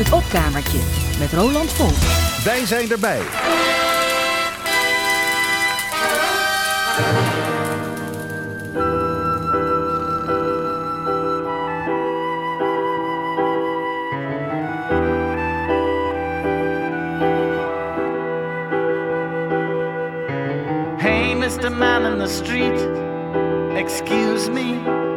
Het 0.00 0.12
opkamertje 0.12 0.78
met 1.18 1.32
Roland 1.32 1.72
Vol. 1.72 1.90
Wij 2.44 2.66
zijn 2.66 2.90
erbij. 2.90 3.20
Hey, 20.98 21.34
Mr. 21.34 21.72
Man 21.72 22.12
in 22.12 22.18
the 22.18 22.28
street, 22.28 22.88
excuse 23.76 24.50
me. 24.50 25.09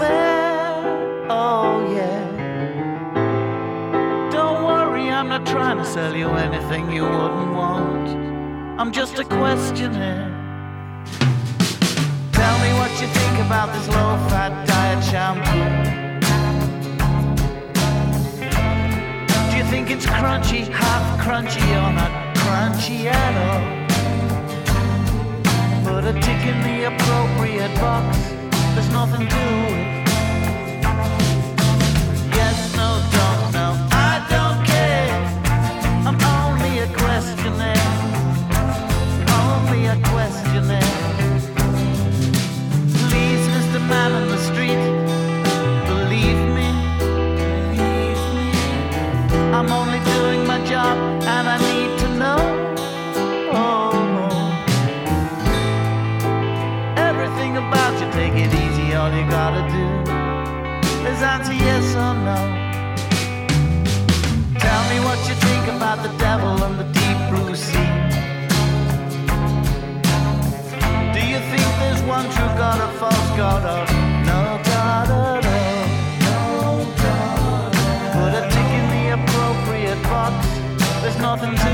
Oh, 0.00 1.86
yeah. 1.94 2.30
Don't 4.30 4.64
worry, 4.64 5.10
I'm 5.10 5.28
not 5.28 5.46
trying 5.46 5.78
to 5.78 5.84
sell 5.84 6.14
you 6.16 6.28
anything 6.28 6.90
you 6.90 7.04
wouldn't 7.04 7.54
want. 7.54 8.08
I'm 8.80 8.92
just 8.92 9.18
a 9.18 9.24
questioner. 9.24 10.30
Tell 12.32 12.58
me 12.60 12.72
what 12.74 12.90
you 13.00 13.06
think 13.06 13.38
about 13.46 13.72
this 13.74 13.88
low 13.88 14.16
fat 14.28 14.66
diet 14.66 15.04
shampoo. 15.04 15.92
Do 19.50 19.56
you 19.56 19.64
think 19.64 19.90
it's 19.90 20.06
crunchy, 20.06 20.68
half 20.68 21.20
crunchy, 21.20 21.62
or 21.76 21.92
not 21.92 22.34
crunchy 22.36 23.04
at 23.04 23.34
all? 23.46 23.62
Put 25.84 26.04
a 26.04 26.12
tick 26.20 26.46
in 26.46 26.62
the 26.62 26.86
appropriate 26.94 27.74
box. 27.78 28.41
There's 28.74 28.88
nothing 28.90 29.28
to 29.28 29.36
it. 29.36 30.01
About 65.92 66.10
the 66.10 66.16
devil 66.16 66.64
and 66.64 66.78
the 66.78 66.84
deep 67.00 67.18
blue 67.28 67.54
sea. 67.54 67.90
Do 71.12 71.20
you 71.32 71.40
think 71.50 71.66
there's 71.80 72.02
one 72.04 72.24
true 72.30 72.52
God 72.62 72.80
or 72.80 72.92
false 72.98 73.30
God 73.36 73.62
or 73.74 73.84
no 74.24 74.42
God 74.64 75.10
at 75.10 75.44
all? 75.54 75.82
No 76.28 76.40
God. 77.02 77.72
Put 78.16 78.32
a 78.40 78.42
tick 78.52 78.70
in 78.80 78.86
the 78.94 79.04
appropriate 79.18 80.02
box. 80.04 80.46
There's 81.02 81.18
nothing 81.18 81.54
to 81.56 81.71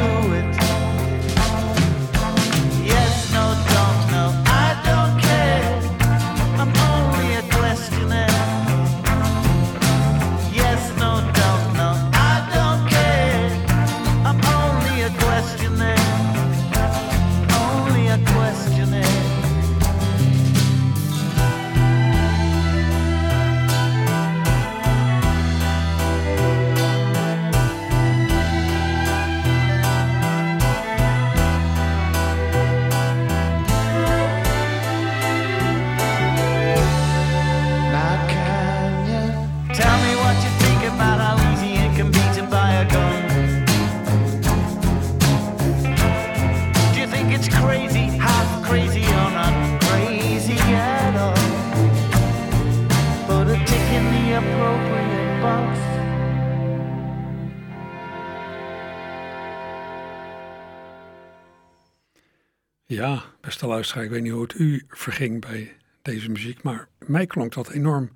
Ja, 62.90 63.24
beste 63.40 63.66
luisteraar, 63.66 64.04
ik 64.04 64.10
weet 64.10 64.22
niet 64.22 64.32
hoe 64.32 64.42
het 64.42 64.54
u 64.54 64.84
verging 64.88 65.40
bij 65.40 65.76
deze 66.02 66.30
muziek, 66.30 66.62
maar 66.62 66.88
mij 67.06 67.26
klonk 67.26 67.52
dat 67.54 67.70
enorm 67.70 68.10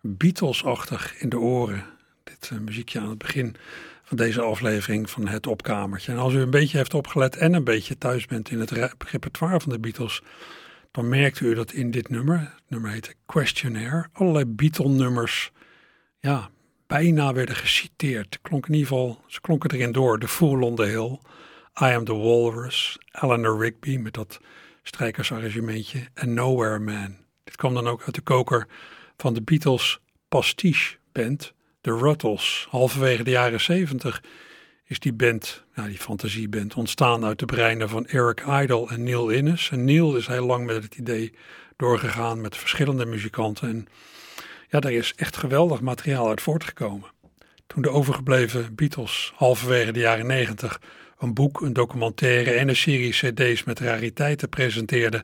Beatles-achtig 0.00 1.14
in 1.18 1.28
de 1.28 1.38
oren. 1.38 1.84
Dit 2.22 2.50
eh, 2.52 2.58
muziekje 2.58 3.00
aan 3.00 3.08
het 3.08 3.18
begin 3.18 3.56
van 4.02 4.16
deze 4.16 4.40
aflevering 4.40 5.10
van 5.10 5.28
Het 5.28 5.46
Opkamertje. 5.46 6.12
En 6.12 6.18
als 6.18 6.32
u 6.32 6.38
een 6.38 6.50
beetje 6.50 6.76
heeft 6.76 6.94
opgelet 6.94 7.36
en 7.36 7.54
een 7.54 7.64
beetje 7.64 7.98
thuis 7.98 8.26
bent 8.26 8.50
in 8.50 8.60
het 8.60 8.70
re- 8.70 8.92
repertoire 8.98 9.60
van 9.60 9.72
de 9.72 9.78
Beatles, 9.78 10.22
dan 10.90 11.08
merkte 11.08 11.44
u 11.44 11.54
dat 11.54 11.72
in 11.72 11.90
dit 11.90 12.08
nummer, 12.08 12.38
het 12.38 12.62
nummer 12.68 12.90
heette 12.90 13.14
Questionnaire, 13.26 14.06
allerlei 14.12 14.44
Beatle-nummers, 14.44 15.52
ja, 16.18 16.50
bijna 16.86 17.32
werden 17.32 17.56
geciteerd. 17.56 18.38
Klonk 18.42 18.66
in 18.66 18.72
ieder 18.74 18.88
geval, 18.88 19.22
ze 19.26 19.40
klonken 19.40 19.70
erin 19.70 19.92
door. 19.92 20.18
The 20.18 20.28
Fool 20.28 20.62
on 20.62 20.74
the 20.76 20.84
Hill, 20.84 21.18
I 21.80 21.84
Am 21.84 22.04
the 22.04 22.14
Walrus, 22.14 22.98
Eleanor 23.22 23.58
Rigby 23.58 23.96
met 23.96 24.14
dat 24.14 24.40
strijkersarrangementje 24.82 26.08
en 26.14 26.34
Nowhere 26.34 26.78
Man. 26.78 27.16
Dit 27.44 27.56
kwam 27.56 27.74
dan 27.74 27.88
ook 27.88 28.02
uit 28.02 28.14
de 28.14 28.20
koker 28.20 28.66
van 29.16 29.34
de 29.34 29.42
Beatles 29.42 30.00
pastiche 30.28 30.96
band, 31.12 31.52
de 31.80 31.96
Ruttles. 31.96 32.66
Halverwege 32.70 33.22
de 33.22 33.30
jaren 33.30 33.60
zeventig 33.60 34.22
is 34.84 34.98
die 34.98 35.12
band, 35.12 35.64
nou 35.74 35.88
die 35.88 35.98
fantasieband, 35.98 36.74
ontstaan 36.74 37.24
uit 37.24 37.38
de 37.38 37.44
breinen 37.44 37.88
van 37.88 38.06
Eric 38.06 38.40
Idle 38.40 38.88
en 38.88 39.02
Neil 39.02 39.28
Innes. 39.28 39.70
En 39.70 39.84
Neil 39.84 40.16
is 40.16 40.26
heel 40.26 40.46
lang 40.46 40.66
met 40.66 40.82
het 40.82 40.94
idee 40.94 41.34
doorgegaan 41.76 42.40
met 42.40 42.56
verschillende 42.56 43.06
muzikanten. 43.06 43.68
En 43.68 43.86
ja, 44.68 44.80
daar 44.80 44.92
is 44.92 45.12
echt 45.16 45.36
geweldig 45.36 45.80
materiaal 45.80 46.28
uit 46.28 46.42
voortgekomen. 46.42 47.10
Toen 47.66 47.82
de 47.82 47.90
overgebleven 47.90 48.74
Beatles 48.74 49.32
halverwege 49.36 49.92
de 49.92 50.00
jaren 50.00 50.26
negentig 50.26 50.80
een 51.18 51.34
boek, 51.34 51.60
een 51.60 51.72
documentaire 51.72 52.50
en 52.50 52.68
een 52.68 52.76
serie 52.76 53.10
cd's 53.10 53.64
met 53.64 53.78
rariteiten 53.78 54.48
presenteerden 54.48 55.22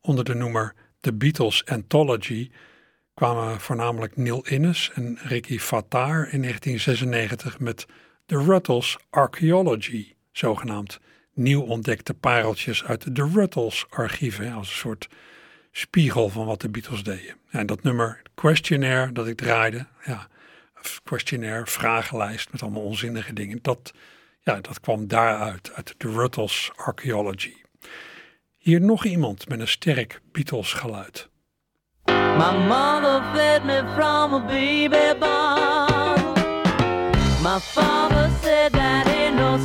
onder 0.00 0.24
de 0.24 0.34
noemer 0.34 0.74
The 1.00 1.12
Beatles 1.12 1.64
Anthology, 1.64 2.50
kwamen 3.14 3.60
voornamelijk 3.60 4.16
Neil 4.16 4.44
Innes 4.46 4.90
en 4.94 5.18
Ricky 5.22 5.58
Fattar 5.58 6.28
in 6.32 6.42
1996 6.42 7.58
met 7.58 7.86
The 8.26 8.44
Ruttles 8.44 8.96
Archaeology, 9.10 10.14
zogenaamd 10.32 11.00
nieuw 11.34 11.62
ontdekte 11.62 12.14
pareltjes 12.14 12.84
uit 12.84 13.16
de 13.16 13.30
Ruttles 13.34 13.86
archieven, 13.90 14.52
als 14.52 14.68
een 14.68 14.76
soort 14.76 15.08
spiegel 15.70 16.28
van 16.28 16.46
wat 16.46 16.60
de 16.60 16.68
Beatles 16.68 17.02
deden. 17.02 17.36
En 17.50 17.66
dat 17.66 17.82
nummer 17.82 18.22
Questionnaire 18.34 19.12
dat 19.12 19.26
ik 19.26 19.36
draaide, 19.36 19.86
ja, 20.04 20.28
questionnaire, 21.04 21.66
vragenlijst 21.66 22.52
met 22.52 22.62
allemaal 22.62 22.82
onzinnige 22.82 23.32
dingen, 23.32 23.58
dat, 23.62 23.92
ja, 24.48 24.60
dat 24.60 24.80
kwam 24.80 25.06
daaruit, 25.06 25.70
uit 25.74 25.94
de 25.98 26.10
Ruttles 26.10 26.70
Archaeology. 26.76 27.54
Hier 28.56 28.80
nog 28.80 29.04
iemand 29.04 29.48
met 29.48 29.60
een 29.60 29.68
sterk 29.68 30.20
Beatles 30.32 30.72
geluid. 30.72 31.28
My 32.06 32.66
mother 32.66 33.22
fed 33.34 33.64
me 33.64 33.82
from 33.94 34.34
a 34.34 34.40
baby 34.46 35.18
born. 35.18 36.32
My 37.42 37.58
father 37.60 38.30
said 38.42 38.72
that 38.72 39.06
ain't 39.06 39.36
no 39.36 39.58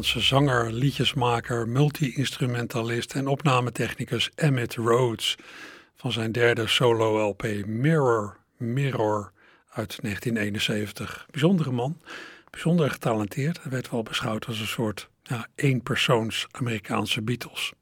Amerikaanse 0.00 0.34
zanger, 0.34 0.72
liedjesmaker, 0.72 1.68
multi-instrumentalist 1.68 3.14
en 3.14 3.26
opnametechnicus 3.26 4.30
Emmett 4.34 4.74
Rhodes 4.74 5.36
van 5.96 6.12
zijn 6.12 6.32
derde 6.32 6.66
solo-LP 6.66 7.42
Mirror, 7.66 8.36
Mirror 8.56 9.32
uit 9.68 9.98
1971. 10.02 11.26
Bijzondere 11.30 11.70
man, 11.70 12.00
bijzonder 12.50 12.90
getalenteerd. 12.90 13.62
Hij 13.62 13.70
werd 13.70 13.90
wel 13.90 14.02
beschouwd 14.02 14.46
als 14.46 14.60
een 14.60 14.66
soort 14.66 15.08
ja, 15.22 15.46
eenpersoons 15.54 16.46
Amerikaanse 16.50 17.22
Beatles. 17.22 17.72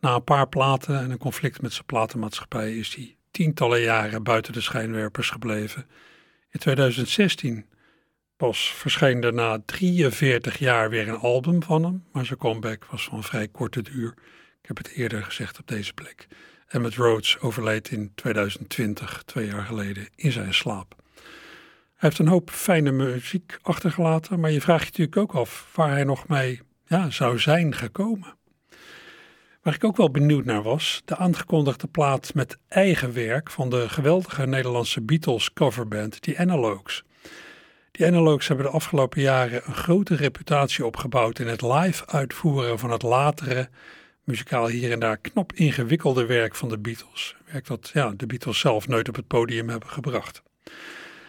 Na 0.00 0.14
een 0.14 0.24
paar 0.24 0.48
platen 0.48 0.98
en 0.98 1.10
een 1.10 1.18
conflict 1.18 1.62
met 1.62 1.72
zijn 1.72 1.86
platenmaatschappij 1.86 2.76
is 2.76 2.94
hij 2.94 3.16
tientallen 3.30 3.80
jaren 3.80 4.22
buiten 4.22 4.52
de 4.52 4.60
schijnwerpers 4.60 5.30
gebleven. 5.30 5.86
In 6.50 6.60
2016 6.60 7.66
Pas 8.36 8.72
verscheen 8.74 9.22
er 9.22 9.34
na 9.34 9.58
43 9.64 10.58
jaar 10.58 10.90
weer 10.90 11.08
een 11.08 11.18
album 11.18 11.62
van 11.62 11.84
hem, 11.84 12.04
maar 12.12 12.26
zijn 12.26 12.38
comeback 12.38 12.84
was 12.84 13.04
van 13.04 13.22
vrij 13.22 13.48
korte 13.48 13.82
duur. 13.82 14.14
Ik 14.62 14.68
heb 14.68 14.76
het 14.76 14.88
eerder 14.88 15.22
gezegd 15.22 15.58
op 15.58 15.66
deze 15.66 15.92
plek. 15.92 16.26
Emmett 16.68 16.94
Rhodes 16.94 17.38
overleed 17.40 17.90
in 17.90 18.12
2020, 18.14 19.22
twee 19.26 19.46
jaar 19.46 19.64
geleden, 19.64 20.08
in 20.14 20.32
zijn 20.32 20.54
slaap. 20.54 20.94
Hij 21.14 22.08
heeft 22.08 22.18
een 22.18 22.28
hoop 22.28 22.50
fijne 22.50 22.90
muziek 22.90 23.58
achtergelaten, 23.62 24.40
maar 24.40 24.50
je 24.50 24.60
vraagt 24.60 24.96
je 24.96 25.02
natuurlijk 25.02 25.16
ook 25.16 25.40
af 25.40 25.70
waar 25.74 25.90
hij 25.90 26.04
nog 26.04 26.28
mee 26.28 26.60
ja, 26.86 27.10
zou 27.10 27.38
zijn 27.38 27.74
gekomen. 27.74 28.34
Waar 29.62 29.74
ik 29.74 29.84
ook 29.84 29.96
wel 29.96 30.10
benieuwd 30.10 30.44
naar 30.44 30.62
was, 30.62 31.02
de 31.04 31.16
aangekondigde 31.16 31.86
plaat 31.86 32.34
met 32.34 32.58
eigen 32.68 33.12
werk 33.12 33.50
van 33.50 33.70
de 33.70 33.88
geweldige 33.88 34.46
Nederlandse 34.46 35.02
Beatles 35.02 35.52
coverband, 35.52 36.22
die 36.22 36.40
Analogues. 36.40 37.04
Die 37.96 38.06
Analogues 38.06 38.48
hebben 38.48 38.66
de 38.66 38.72
afgelopen 38.72 39.20
jaren 39.20 39.62
een 39.64 39.74
grote 39.74 40.14
reputatie 40.14 40.86
opgebouwd 40.86 41.38
in 41.38 41.46
het 41.46 41.62
live 41.62 42.06
uitvoeren 42.06 42.78
van 42.78 42.90
het 42.90 43.02
latere, 43.02 43.68
muzikaal 44.24 44.68
hier 44.68 44.92
en 44.92 44.98
daar 44.98 45.16
knap 45.16 45.52
ingewikkelde 45.52 46.26
werk 46.26 46.54
van 46.54 46.68
de 46.68 46.78
Beatles. 46.78 47.36
Werk 47.44 47.66
dat 47.66 47.90
ja, 47.92 48.12
de 48.16 48.26
Beatles 48.26 48.58
zelf 48.58 48.88
nooit 48.88 49.08
op 49.08 49.14
het 49.14 49.26
podium 49.26 49.68
hebben 49.68 49.88
gebracht. 49.88 50.42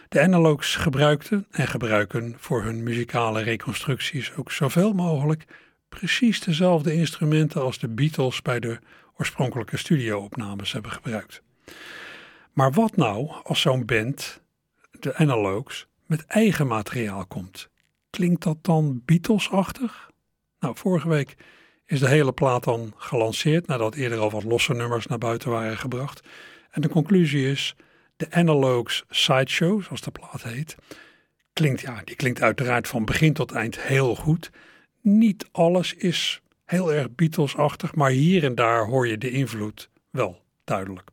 De 0.08 0.20
Analogues 0.20 0.76
gebruikten 0.76 1.46
en 1.50 1.66
gebruiken 1.66 2.34
voor 2.38 2.62
hun 2.62 2.82
muzikale 2.82 3.42
reconstructies 3.42 4.34
ook 4.36 4.52
zoveel 4.52 4.92
mogelijk 4.92 5.44
precies 5.88 6.40
dezelfde 6.40 6.94
instrumenten 6.94 7.62
als 7.62 7.78
de 7.78 7.88
Beatles 7.88 8.42
bij 8.42 8.60
de 8.60 8.78
oorspronkelijke 9.16 9.76
studioopnames 9.76 10.72
hebben 10.72 10.90
gebruikt. 10.90 11.42
Maar 12.52 12.72
wat 12.72 12.96
nou 12.96 13.30
als 13.42 13.60
zo'n 13.60 13.84
band, 13.84 14.42
de 14.90 15.16
Analogues, 15.16 15.87
met 16.08 16.26
eigen 16.26 16.66
materiaal 16.66 17.26
komt? 17.26 17.68
Klinkt 18.10 18.42
dat 18.42 18.56
dan 18.60 19.02
Beatles-achtig? 19.04 20.10
Nou, 20.60 20.76
vorige 20.76 21.08
week 21.08 21.36
is 21.86 22.00
de 22.00 22.08
hele 22.08 22.32
plaat 22.32 22.64
dan 22.64 22.92
gelanceerd 22.96 23.66
nadat 23.66 23.94
eerder 23.94 24.18
al 24.18 24.30
wat 24.30 24.44
losse 24.44 24.74
nummers 24.74 25.06
naar 25.06 25.18
buiten 25.18 25.50
waren 25.50 25.78
gebracht. 25.78 26.28
En 26.70 26.80
de 26.80 26.88
conclusie 26.88 27.50
is, 27.50 27.76
de 28.16 28.30
Analogues 28.30 29.04
Sideshow, 29.08 29.82
zoals 29.82 30.00
de 30.00 30.10
plaat 30.10 30.42
heet, 30.42 30.76
klinkt, 31.52 31.80
ja, 31.80 32.02
die 32.04 32.16
klinkt 32.16 32.42
uiteraard 32.42 32.88
van 32.88 33.04
begin 33.04 33.32
tot 33.32 33.52
eind 33.52 33.80
heel 33.80 34.14
goed. 34.14 34.50
Niet 35.00 35.48
alles 35.52 35.94
is 35.94 36.40
heel 36.64 36.92
erg 36.92 37.14
Beatles-achtig, 37.14 37.94
maar 37.94 38.10
hier 38.10 38.44
en 38.44 38.54
daar 38.54 38.86
hoor 38.86 39.06
je 39.06 39.18
de 39.18 39.30
invloed 39.30 39.90
wel 40.10 40.42
duidelijk. 40.64 41.10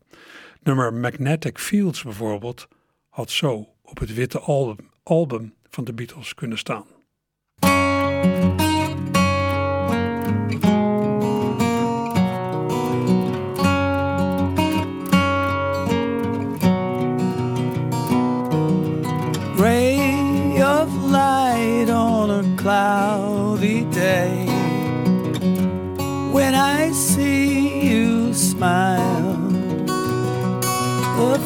Nummer 0.64 0.94
Magnetic 0.94 1.60
Fields 1.60 2.04
bijvoorbeeld 2.04 2.68
had 3.10 3.32
zo 3.32 3.75
op 3.86 4.00
het 4.00 4.14
witte 4.14 4.40
album, 4.40 4.90
album 5.04 5.54
van 5.70 5.84
de 5.84 5.94
Beatles 5.94 6.34
kunnen 6.34 6.58
staan. 6.58 6.86
ray 19.58 20.62
of 20.62 20.90
light 21.12 21.90
on 21.90 22.30
a 22.30 22.44
cloudy 22.56 23.86
day. 23.90 24.46
When 26.32 26.54
I 26.54 26.92
see 26.92 27.90
you 27.90 28.34
smile, 28.34 29.38
the 31.18 31.40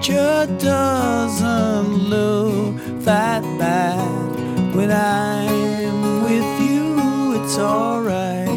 future 0.00 0.46
doesn't 0.58 2.08
look 2.08 2.74
that 3.04 3.42
bad. 3.58 4.74
When 4.74 4.90
I'm 4.90 6.22
with 6.22 6.60
you, 6.66 7.34
it's 7.36 7.58
alright. 7.58 8.48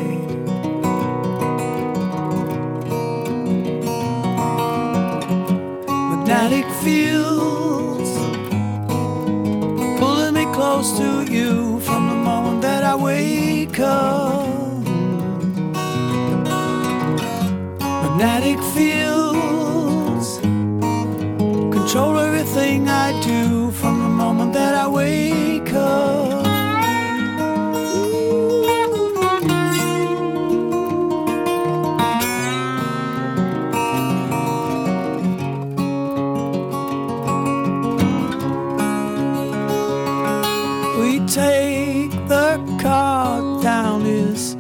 Magnetic 6.12 6.66
fields 6.82 8.12
pulling 10.00 10.34
me 10.34 10.46
close 10.54 10.98
to 10.98 11.26
you 11.30 11.80
from 11.82 12.08
the 12.08 12.16
moment 12.16 12.62
that 12.62 12.84
I 12.86 12.96
wake 12.96 13.80
up. 13.82 14.48
Magnetic 18.04 18.60
fields 18.74 18.93
control 21.94 22.18
everything 22.18 22.90
I 22.90 23.22
do 23.22 23.70
from 23.70 24.00
the 24.00 24.10
moment 24.10 24.54
that 24.54 24.74
I 24.74 24.88
wake 24.88 25.72
up. 25.74 26.44
We 41.00 41.20
take 41.28 42.10
the 42.28 42.58
car 42.82 43.62
down 43.62 44.04
this 44.04 44.56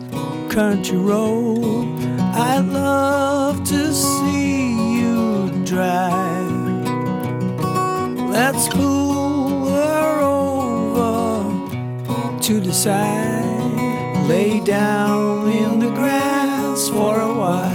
country 0.54 0.98
road. 0.98 1.88
I 2.36 2.60
love. 2.60 3.33
Over 12.86 12.90
side. 12.90 14.28
Lay 14.28 14.60
down 14.60 15.50
in 15.50 15.80
the 15.80 15.90
grass 15.92 16.90
for 16.90 17.20
a 17.20 17.34
while. 17.34 17.72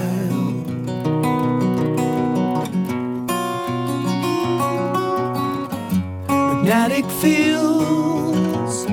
Magnetic 6.28 7.06
fields 7.20 8.86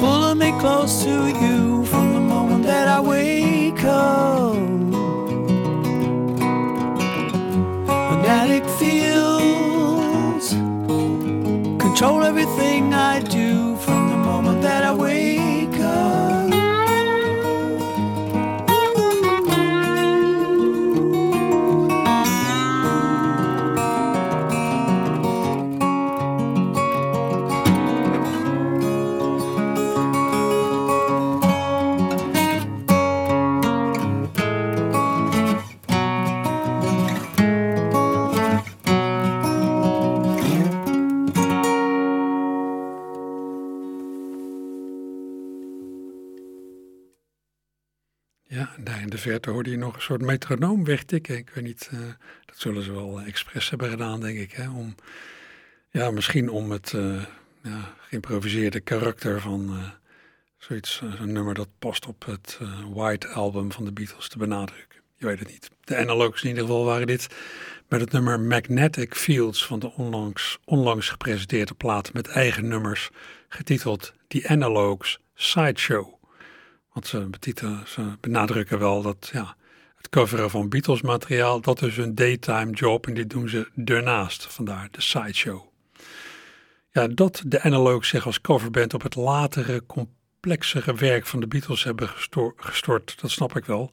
pulling 0.00 0.38
me 0.38 0.50
close 0.60 1.04
to 1.04 1.28
you 1.28 1.84
from 1.86 2.14
the 2.14 2.20
moment 2.20 2.64
that 2.64 2.88
I 2.88 3.00
wake 3.00 3.84
up. 3.84 4.41
Verte 49.22 49.50
hoorde 49.50 49.70
je 49.70 49.76
nog 49.76 49.94
een 49.94 50.02
soort 50.02 50.20
metronoom 50.20 50.84
wegtikken. 50.84 51.36
Ik 51.36 51.50
weet 51.54 51.64
niet, 51.64 51.88
eh, 51.92 51.98
dat 52.46 52.56
zullen 52.56 52.82
ze 52.82 52.92
wel 52.92 53.20
expres 53.20 53.70
hebben 53.70 53.90
gedaan, 53.90 54.20
denk 54.20 54.38
ik. 54.38 54.52
Hè? 54.52 54.70
Om, 54.70 54.94
ja, 55.90 56.10
misschien 56.10 56.50
om 56.50 56.70
het 56.70 56.92
eh, 56.94 57.22
ja, 57.62 57.94
geïmproviseerde 58.00 58.80
karakter 58.80 59.40
van 59.40 59.68
eh, 59.68 59.90
zoiets, 60.58 61.00
een 61.18 61.32
nummer 61.32 61.54
dat 61.54 61.68
past 61.78 62.06
op 62.06 62.24
het 62.26 62.58
White 62.92 63.28
Album 63.28 63.72
van 63.72 63.84
de 63.84 63.92
Beatles 63.92 64.28
te 64.28 64.38
benadrukken. 64.38 65.00
Je 65.16 65.26
weet 65.26 65.38
het 65.38 65.48
niet. 65.48 65.70
De 65.80 65.96
analogs 65.96 66.42
in 66.42 66.48
ieder 66.48 66.64
geval 66.64 66.84
waren 66.84 67.06
dit 67.06 67.26
met 67.88 68.00
het 68.00 68.12
nummer 68.12 68.40
Magnetic 68.40 69.14
Fields 69.14 69.66
van 69.66 69.78
de 69.78 69.92
onlangs, 69.92 70.58
onlangs 70.64 71.08
gepresenteerde 71.08 71.74
plaat 71.74 72.12
met 72.12 72.28
eigen 72.28 72.68
nummers, 72.68 73.10
getiteld 73.48 74.12
The 74.28 74.48
Analogs 74.48 75.18
Sideshow. 75.34 76.21
Want 76.92 77.06
ze, 77.06 78.16
benadrukken 78.20 78.78
wel 78.78 79.02
dat 79.02 79.30
ja, 79.32 79.56
het 79.96 80.08
coveren 80.08 80.50
van 80.50 80.68
Beatles 80.68 81.02
materiaal, 81.02 81.60
dat 81.60 81.82
is 81.82 81.96
een 81.96 82.14
daytime 82.14 82.70
job 82.70 83.06
en 83.06 83.14
dit 83.14 83.30
doen 83.30 83.48
ze 83.48 83.70
ernaast. 83.84 84.46
Vandaar 84.46 84.88
de 84.90 85.00
sideshow. 85.00 85.70
Ja, 86.90 87.06
dat 87.06 87.42
de 87.46 87.62
Analogues 87.62 88.08
zich 88.08 88.26
als 88.26 88.40
coverband 88.40 88.94
op 88.94 89.02
het 89.02 89.14
latere, 89.14 89.86
complexere 89.86 90.94
werk 90.94 91.26
van 91.26 91.40
de 91.40 91.46
Beatles 91.46 91.84
hebben 91.84 92.08
gesto- 92.08 92.52
gestort, 92.56 93.20
dat 93.20 93.30
snap 93.30 93.56
ik 93.56 93.64
wel. 93.64 93.90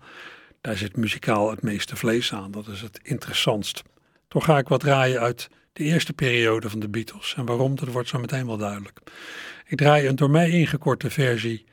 Daar 0.62 0.78
zit 0.78 0.98
muzikaal 0.98 1.50
het 1.50 1.62
meeste 1.62 1.96
vlees 1.96 2.34
aan, 2.34 2.52
dat 2.52 2.68
is 2.68 2.82
het 2.82 3.00
interessantst. 3.04 3.84
Toch 4.28 4.46
ga 4.46 4.58
ik 4.58 4.68
wat 4.68 4.80
draaien 4.80 5.20
uit 5.20 5.50
de 5.74 5.84
eerste 5.84 6.14
periode 6.14 6.70
van 6.70 6.80
de 6.80 6.90
Beatles. 6.90 7.34
En 7.38 7.46
waarom, 7.46 7.76
dat 7.76 7.88
wordt 7.88 8.08
zo 8.08 8.20
meteen 8.20 8.46
wel 8.46 8.58
duidelijk. 8.58 9.00
Ik 9.66 9.78
draai 9.78 10.08
een 10.08 10.16
door 10.16 10.30
mij 10.30 10.50
ingekorte 10.50 11.10
versie 11.10 11.66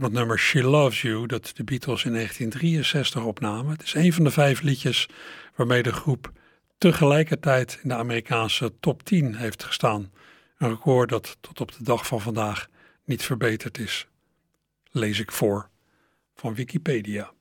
van 0.00 0.08
het 0.08 0.18
nummer 0.18 0.38
She 0.38 0.62
Loves 0.62 1.02
You, 1.02 1.26
dat 1.26 1.50
de 1.54 1.64
Beatles 1.64 2.04
in 2.04 2.12
1963 2.12 3.24
opnamen. 3.24 3.72
Het 3.72 3.82
is 3.82 3.94
een 3.94 4.12
van 4.12 4.24
de 4.24 4.30
vijf 4.30 4.60
liedjes 4.60 5.08
waarmee 5.54 5.82
de 5.82 5.92
groep 5.92 6.32
tegelijkertijd 6.78 7.78
in 7.82 7.88
de 7.88 7.94
Amerikaanse 7.94 8.72
top 8.80 9.02
10 9.02 9.34
heeft 9.34 9.64
gestaan. 9.64 10.10
Een 10.58 10.68
record 10.68 11.08
dat 11.08 11.36
tot 11.40 11.60
op 11.60 11.72
de 11.72 11.84
dag 11.84 12.06
van 12.06 12.20
vandaag 12.20 12.68
niet 13.04 13.22
verbeterd 13.22 13.78
is. 13.78 14.06
Lees 14.90 15.20
ik 15.20 15.32
voor 15.32 15.68
van 16.34 16.54
Wikipedia. 16.54 17.32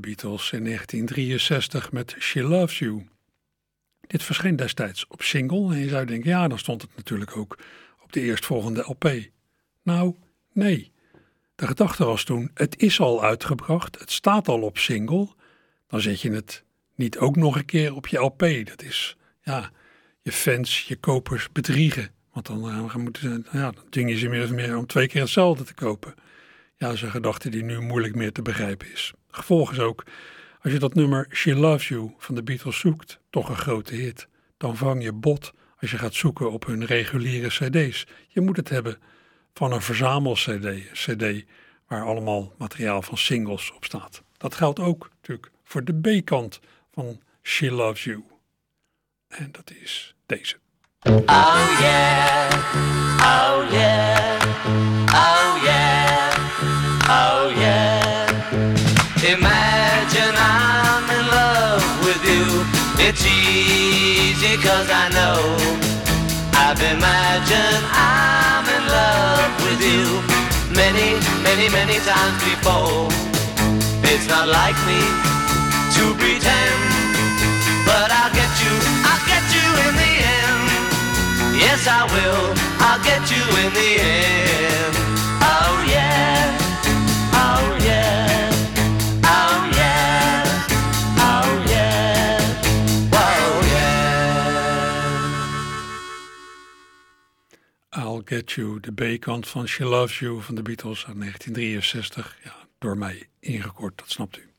Beatles 0.00 0.52
in 0.52 0.64
1963 0.64 1.92
met 1.92 2.16
She 2.18 2.42
Loves 2.42 2.78
You. 2.78 3.06
Dit 4.00 4.22
verscheen 4.22 4.56
destijds 4.56 5.06
op 5.06 5.22
single 5.22 5.72
en 5.74 5.78
je 5.78 5.88
zou 5.88 6.06
denken, 6.06 6.30
ja, 6.30 6.48
dan 6.48 6.58
stond 6.58 6.82
het 6.82 6.90
natuurlijk 6.96 7.36
ook 7.36 7.58
op 8.02 8.12
de 8.12 8.20
eerstvolgende 8.20 8.82
LP. 8.86 9.28
Nou, 9.82 10.14
nee. 10.52 10.92
De 11.54 11.66
gedachte 11.66 12.04
was 12.04 12.24
toen, 12.24 12.50
het 12.54 12.78
is 12.78 13.00
al 13.00 13.24
uitgebracht, 13.24 13.98
het 13.98 14.10
staat 14.10 14.48
al 14.48 14.62
op 14.62 14.78
single, 14.78 15.28
dan 15.86 16.00
zet 16.00 16.20
je 16.20 16.30
het 16.30 16.64
niet 16.94 17.18
ook 17.18 17.36
nog 17.36 17.56
een 17.56 17.64
keer 17.64 17.94
op 17.94 18.06
je 18.06 18.18
LP. 18.18 18.38
Dat 18.64 18.82
is, 18.82 19.16
ja, 19.42 19.70
je 20.22 20.32
fans, 20.32 20.82
je 20.82 20.96
kopers 20.96 21.52
bedriegen. 21.52 22.10
Want 22.32 22.46
dan, 22.46 22.70
eh, 22.70 22.94
moeten 22.94 23.22
ze, 23.22 23.58
ja, 23.58 23.70
dan 23.70 23.84
dwing 23.90 24.10
je 24.10 24.16
ze 24.16 24.28
meer 24.28 24.44
of 24.44 24.50
meer 24.50 24.76
om 24.76 24.86
twee 24.86 25.08
keer 25.08 25.20
hetzelfde 25.20 25.64
te 25.64 25.74
kopen. 25.74 26.14
Ja, 26.76 26.86
dat 26.86 26.94
is 26.94 27.02
een 27.02 27.10
gedachte 27.10 27.48
die 27.48 27.64
nu 27.64 27.80
moeilijk 27.80 28.14
meer 28.14 28.32
te 28.32 28.42
begrijpen 28.42 28.92
is. 28.92 29.12
Gevolg 29.30 29.72
is 29.72 29.78
ook, 29.78 30.04
als 30.60 30.72
je 30.72 30.78
dat 30.78 30.94
nummer 30.94 31.26
She 31.32 31.54
Loves 31.54 31.88
You 31.88 32.14
van 32.18 32.34
de 32.34 32.42
Beatles 32.42 32.78
zoekt, 32.78 33.20
toch 33.30 33.48
een 33.48 33.56
grote 33.56 33.94
hit, 33.94 34.28
dan 34.56 34.76
vang 34.76 35.02
je 35.02 35.12
bot 35.12 35.52
als 35.80 35.90
je 35.90 35.98
gaat 35.98 36.14
zoeken 36.14 36.52
op 36.52 36.66
hun 36.66 36.84
reguliere 36.84 37.48
cd's. 37.48 38.06
Je 38.28 38.40
moet 38.40 38.56
het 38.56 38.68
hebben 38.68 38.98
van 39.54 39.72
een 39.72 39.82
verzamel-cd, 39.82 40.92
cd 40.92 41.44
waar 41.86 42.04
allemaal 42.04 42.52
materiaal 42.58 43.02
van 43.02 43.18
singles 43.18 43.72
op 43.72 43.84
staat. 43.84 44.22
Dat 44.36 44.54
geldt 44.54 44.78
ook 44.78 45.10
natuurlijk 45.14 45.50
voor 45.64 45.84
de 45.84 46.20
B-kant 46.20 46.60
van 46.92 47.20
She 47.42 47.70
Loves 47.70 48.04
You. 48.04 48.24
En 49.28 49.52
dat 49.52 49.72
is 49.82 50.14
deze. 50.26 50.56
Oh 51.02 51.76
yeah, 51.80 52.50
oh 53.20 53.70
yeah, 53.70 54.97
easy 64.58 64.68
cause 64.68 64.88
I 64.90 65.08
know. 65.10 65.40
I've 66.54 66.80
imagined 66.80 67.84
I'm 67.92 68.66
in 68.66 68.84
love 68.88 69.52
with 69.64 69.80
you 69.80 70.04
many, 70.74 71.18
many, 71.42 71.68
many 71.70 71.98
times 72.04 72.42
before. 72.44 73.08
It's 74.04 74.28
not 74.28 74.48
like 74.48 74.76
me 74.86 75.00
to 75.96 76.14
pretend, 76.18 76.80
but 77.86 78.10
I'll 78.10 78.32
get 78.34 78.52
you, 78.62 78.74
I'll 79.04 79.24
get 79.26 79.44
you 79.54 79.66
in 79.86 79.94
the 80.02 80.12
end. 80.36 80.66
Yes, 81.56 81.86
I 81.86 82.04
will, 82.14 82.54
I'll 82.80 83.02
get 83.04 83.30
you 83.30 83.42
in 83.64 83.72
the 83.74 84.00
end. 84.00 84.47
Get 98.28 98.52
You, 98.52 98.80
de 98.80 98.92
B-kant 98.92 99.48
van 99.48 99.66
She 99.66 99.84
Loves 99.84 100.18
You 100.18 100.40
van 100.40 100.54
de 100.54 100.62
Beatles 100.62 101.06
uit 101.06 101.18
1963. 101.18 102.38
Ja, 102.44 102.54
door 102.78 102.98
mij 102.98 103.28
ingekort, 103.40 103.98
dat 103.98 104.10
snapt 104.10 104.38
u. 104.38 104.50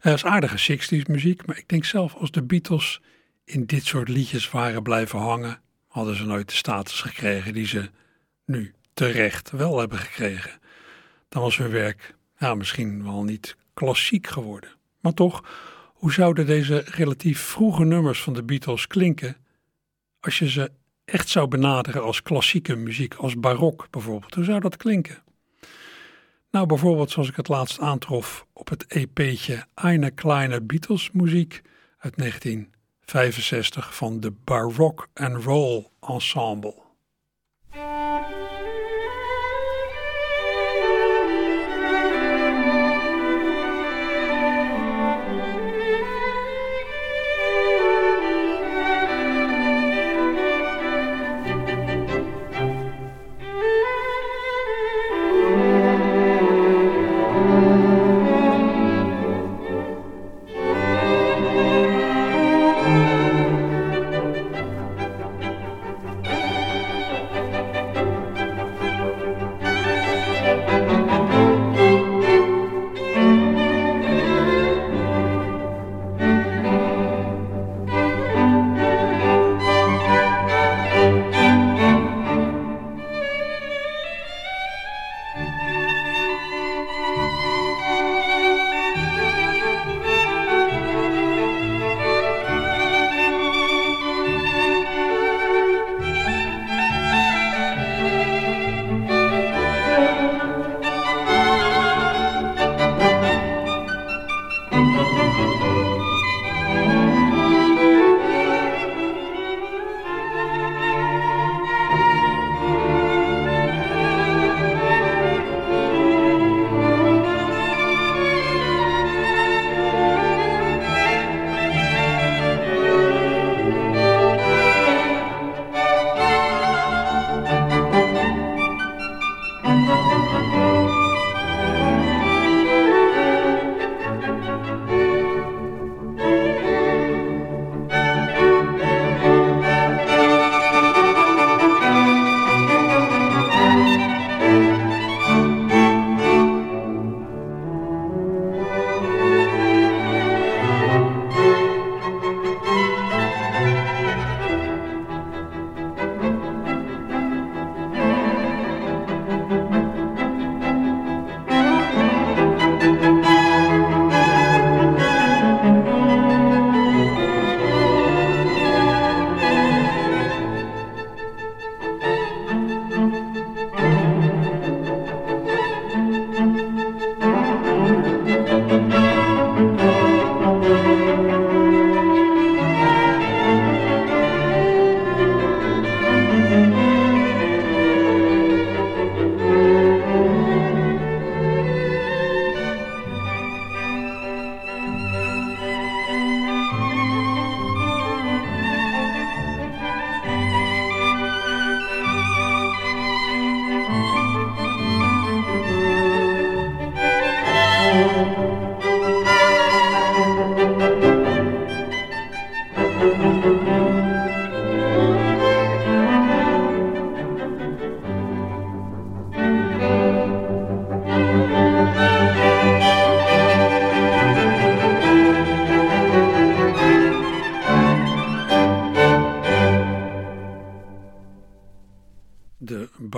Dat 0.00 0.14
is 0.14 0.24
aardige 0.24 0.78
60s 0.78 1.10
muziek, 1.10 1.46
maar 1.46 1.58
ik 1.58 1.68
denk 1.68 1.84
zelf 1.84 2.14
als 2.14 2.30
de 2.30 2.42
Beatles 2.42 3.00
in 3.44 3.64
dit 3.64 3.84
soort 3.84 4.08
liedjes 4.08 4.50
waren 4.50 4.82
blijven 4.82 5.18
hangen, 5.18 5.60
hadden 5.88 6.16
ze 6.16 6.24
nooit 6.24 6.48
de 6.48 6.54
status 6.54 7.00
gekregen 7.00 7.52
die 7.52 7.66
ze 7.66 7.90
nu 8.44 8.74
terecht 8.94 9.50
wel 9.50 9.78
hebben 9.78 9.98
gekregen. 9.98 10.60
Dan 11.28 11.42
was 11.42 11.56
hun 11.56 11.70
werk 11.70 12.14
ja, 12.38 12.54
misschien 12.54 13.02
wel 13.02 13.22
niet 13.22 13.56
klassiek 13.74 14.26
geworden. 14.26 14.70
Maar 15.00 15.14
toch, 15.14 15.44
hoe 15.94 16.12
zouden 16.12 16.46
deze 16.46 16.84
relatief 16.86 17.40
vroege 17.40 17.84
nummers 17.84 18.22
van 18.22 18.32
de 18.32 18.42
Beatles 18.42 18.86
klinken 18.86 19.36
als 20.20 20.38
je 20.38 20.50
ze 20.50 20.70
echt 21.04 21.28
zou 21.28 21.48
benaderen 21.48 22.02
als 22.02 22.22
klassieke 22.22 22.76
muziek, 22.76 23.14
als 23.14 23.38
barok 23.38 23.86
bijvoorbeeld? 23.90 24.34
Hoe 24.34 24.44
zou 24.44 24.60
dat 24.60 24.76
klinken? 24.76 25.22
Nou, 26.50 26.66
bijvoorbeeld 26.66 27.10
zoals 27.10 27.28
ik 27.28 27.36
het 27.36 27.48
laatst 27.48 27.80
aantrof 27.80 28.46
op 28.52 28.68
het 28.68 28.86
EP'tje 28.86 29.66
Eine 29.74 30.10
Kleine 30.10 30.60
Beatles 30.60 31.10
muziek 31.10 31.62
uit 31.98 32.16
1965 32.16 33.94
van 33.94 34.20
de 34.20 34.32
Baroque 34.44 35.06
and 35.14 35.44
Roll 35.44 35.86
Ensemble. 36.00 36.82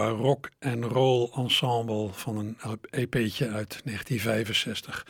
Rock 0.09 0.49
en 0.59 0.85
roll 0.85 1.31
ensemble 1.35 2.09
van 2.13 2.37
een 2.37 2.57
EP'tje 2.91 3.45
uit 3.49 3.81
1965. 3.85 5.07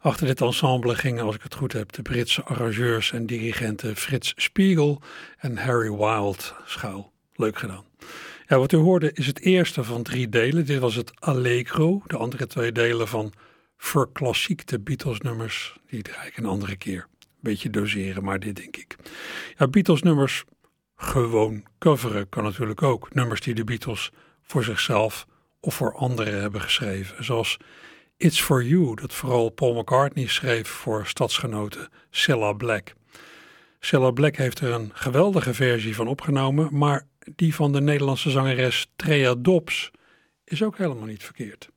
Achter 0.00 0.26
dit 0.26 0.40
ensemble 0.40 0.94
gingen, 0.94 1.24
als 1.24 1.34
ik 1.34 1.42
het 1.42 1.54
goed 1.54 1.72
heb, 1.72 1.92
de 1.92 2.02
Britse 2.02 2.42
arrangeurs 2.42 3.12
en 3.12 3.26
dirigenten 3.26 3.96
Frits 3.96 4.32
Spiegel 4.36 5.02
en 5.38 5.56
Harry 5.56 5.90
Wild 5.90 6.54
schuil. 6.64 7.12
Leuk 7.34 7.58
gedaan. 7.58 7.84
Ja, 8.46 8.58
wat 8.58 8.72
u 8.72 8.76
hoorde 8.76 9.12
is 9.12 9.26
het 9.26 9.40
eerste 9.40 9.84
van 9.84 10.02
drie 10.02 10.28
delen. 10.28 10.66
Dit 10.66 10.78
was 10.78 10.94
het 10.94 11.20
Allegro. 11.20 12.02
De 12.06 12.16
andere 12.16 12.46
twee 12.46 12.72
delen 12.72 13.08
van 13.08 13.32
verklassiekte 13.76 14.80
Beatles 14.80 15.20
nummers. 15.20 15.76
Die 15.86 16.02
draai 16.02 16.28
ik 16.28 16.36
een 16.36 16.46
andere 16.46 16.76
keer. 16.76 17.06
Beetje 17.40 17.70
doseren, 17.70 18.24
maar 18.24 18.40
dit 18.40 18.56
denk 18.56 18.76
ik. 18.76 18.96
Ja, 19.58 19.68
Beatles 19.68 20.02
nummers 20.02 20.44
gewoon 20.96 21.64
coveren 21.78 22.28
kan 22.28 22.44
natuurlijk 22.44 22.82
ook. 22.82 23.14
Nummers 23.14 23.40
die 23.40 23.54
de 23.54 23.64
Beatles 23.64 24.10
voor 24.44 24.64
zichzelf 24.64 25.26
of 25.60 25.74
voor 25.74 25.94
anderen 25.94 26.40
hebben 26.40 26.60
geschreven. 26.60 27.24
Zoals 27.24 27.56
It's 28.16 28.40
For 28.40 28.64
You, 28.64 28.94
dat 28.94 29.12
vooral 29.12 29.50
Paul 29.50 29.74
McCartney 29.74 30.26
schreef 30.26 30.68
voor 30.68 31.06
stadsgenoten 31.06 31.88
Cilla 32.10 32.52
Black. 32.52 32.94
Cilla 33.80 34.10
Black 34.10 34.36
heeft 34.36 34.60
er 34.60 34.72
een 34.72 34.90
geweldige 34.94 35.54
versie 35.54 35.94
van 35.94 36.08
opgenomen, 36.08 36.68
maar 36.72 37.06
die 37.34 37.54
van 37.54 37.72
de 37.72 37.80
Nederlandse 37.80 38.30
zangeres 38.30 38.86
Trea 38.96 39.34
Dobbs 39.34 39.90
is 40.44 40.62
ook 40.62 40.78
helemaal 40.78 41.06
niet 41.06 41.24
verkeerd. 41.24 41.68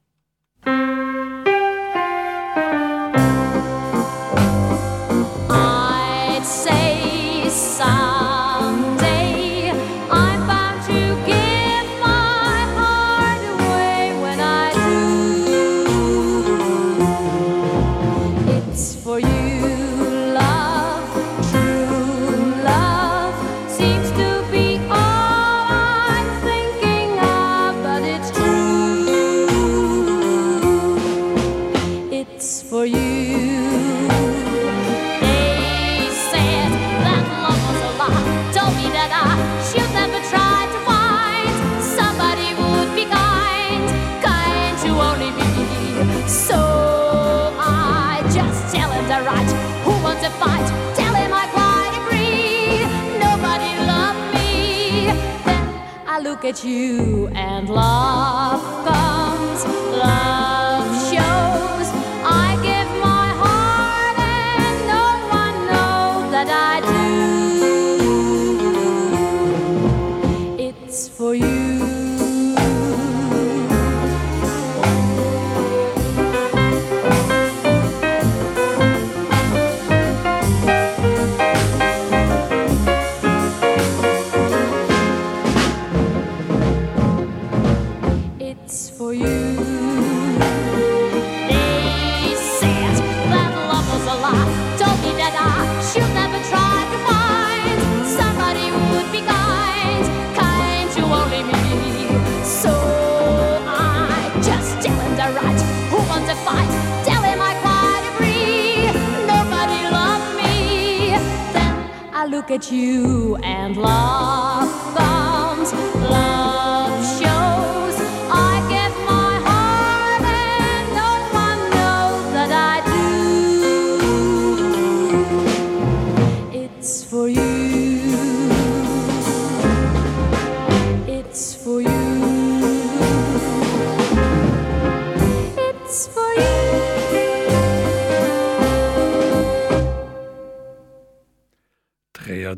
lies. 115.74 116.37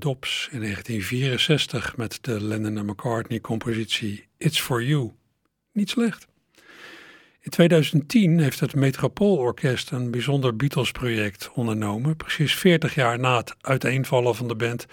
In 0.10 0.60
1964 0.60 1.98
met 1.98 2.18
de 2.22 2.44
Lennon 2.44 2.78
en 2.78 2.86
McCartney 2.86 3.40
compositie 3.40 4.28
It's 4.38 4.60
For 4.60 4.84
You. 4.84 5.12
Niet 5.72 5.90
slecht. 5.90 6.28
In 7.40 7.52
2010 7.52 8.40
heeft 8.40 8.60
het 8.60 8.76
Metropoolorkest 8.76 9.92
een 9.92 10.12
bijzonder 10.12 10.56
Beatles-project 10.56 11.52
ondernomen. 11.54 12.16
Precies 12.16 12.56
40 12.56 12.96
jaar 12.96 13.20
na 13.20 13.38
het 13.38 13.56
uiteenvallen 13.62 14.36
van 14.36 14.48
de 14.48 14.56
band 14.56 14.86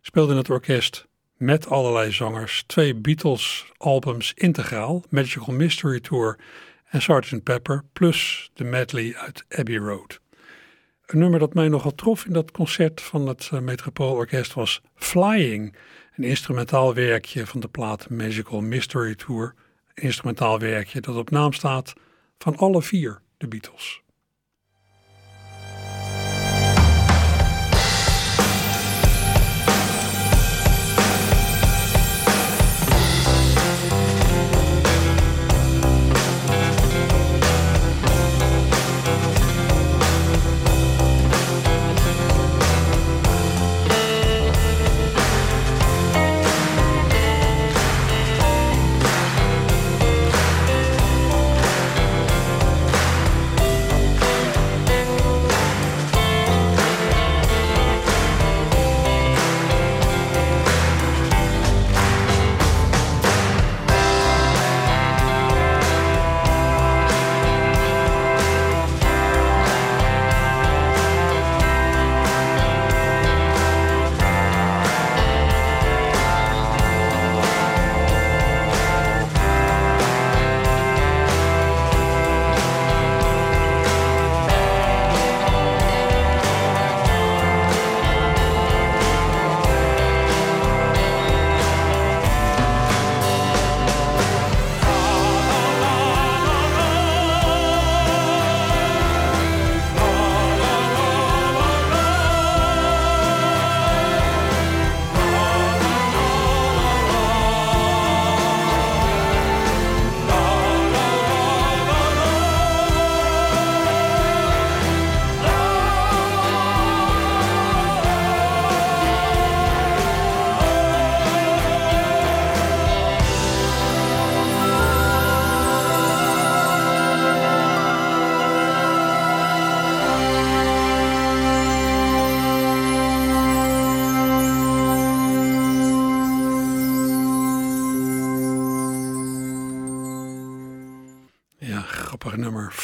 speelde 0.00 0.36
het 0.36 0.50
orkest 0.50 1.06
met 1.36 1.68
allerlei 1.68 2.12
zangers 2.12 2.64
twee 2.66 2.94
Beatles-albums 2.94 4.32
integraal, 4.34 5.04
Magical 5.08 5.54
Mystery 5.54 6.00
Tour 6.00 6.38
en 6.84 7.02
Sgt. 7.02 7.42
Pepper, 7.42 7.84
plus 7.92 8.50
de 8.54 8.64
medley 8.64 9.16
uit 9.16 9.44
Abbey 9.48 9.76
Road. 9.76 10.20
Een 11.06 11.18
nummer 11.18 11.38
dat 11.38 11.54
mij 11.54 11.68
nogal 11.68 11.94
trof 11.94 12.24
in 12.24 12.32
dat 12.32 12.50
concert 12.50 13.00
van 13.00 13.26
het 13.26 13.50
uh, 13.54 13.60
Metropoolorkest 13.60 14.54
was 14.54 14.82
Flying, 14.94 15.76
een 16.16 16.24
instrumentaal 16.24 16.94
werkje 16.94 17.46
van 17.46 17.60
de 17.60 17.68
plaat 17.68 18.10
Magical 18.10 18.60
Mystery 18.60 19.14
Tour. 19.14 19.54
Een 19.94 20.02
instrumentaal 20.02 20.58
werkje 20.58 21.00
dat 21.00 21.16
op 21.16 21.30
naam 21.30 21.52
staat 21.52 21.92
van 22.38 22.56
alle 22.56 22.82
vier 22.82 23.20
de 23.36 23.48
Beatles. 23.48 24.02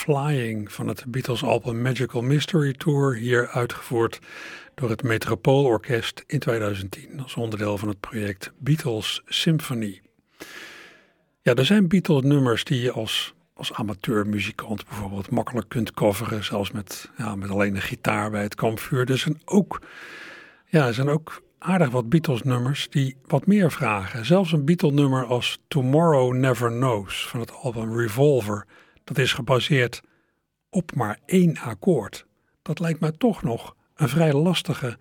Flying 0.03 0.73
van 0.73 0.88
het 0.88 1.05
Beatles 1.09 1.43
album 1.43 1.83
Magical 1.83 2.23
Mystery 2.23 2.73
Tour, 2.73 3.15
hier 3.15 3.49
uitgevoerd 3.49 4.19
door 4.75 4.91
het 4.91 5.03
Metropoolorkest 5.03 6.25
in 6.27 6.38
2010 6.38 7.21
als 7.23 7.35
onderdeel 7.35 7.79
van 7.79 7.88
het 7.88 8.01
project 8.01 8.53
Beatles 8.59 9.23
Symphony. 9.27 10.01
Ja, 11.43 11.55
er 11.55 11.65
zijn 11.65 11.88
Beatles 11.88 12.23
nummers 12.23 12.65
die 12.65 12.81
je 12.81 12.93
als, 12.93 13.35
als 13.55 13.73
amateurmuzikant 13.73 14.88
bijvoorbeeld 14.88 15.31
makkelijk 15.31 15.69
kunt 15.69 15.93
coveren, 15.93 16.45
zelfs 16.45 16.71
met, 16.71 17.11
ja, 17.17 17.35
met 17.35 17.51
alleen 17.51 17.75
een 17.75 17.83
gitaar 17.83 18.31
bij 18.31 18.43
het 18.43 18.55
kampvuur. 18.55 19.11
Er 19.11 19.19
zijn 19.19 19.41
ook, 19.45 19.83
ja, 20.67 20.87
er 20.87 20.95
zijn 20.95 21.09
ook 21.09 21.43
aardig 21.59 21.91
wat 21.91 22.09
Beatles 22.09 22.43
nummers 22.43 22.88
die 22.91 23.17
wat 23.27 23.47
meer 23.47 23.73
vragen. 23.73 24.25
Zelfs 24.25 24.53
een 24.53 24.65
Beatle 24.65 24.93
nummer 24.93 25.25
als 25.25 25.59
Tomorrow 25.69 26.35
Never 26.35 26.71
Knows 26.71 27.29
van 27.29 27.41
het 27.41 27.53
album 27.53 27.99
Revolver, 27.99 28.67
dat 29.05 29.19
is 29.19 29.33
gebaseerd 29.33 30.03
op 30.71 30.95
maar 30.95 31.19
één 31.27 31.59
akkoord. 31.59 32.27
Dat 32.62 32.79
lijkt 32.79 33.01
mij 33.01 33.12
toch 33.12 33.43
nog 33.43 33.77
een 33.95 34.09
vrij 34.09 34.33
lastige 34.33 34.99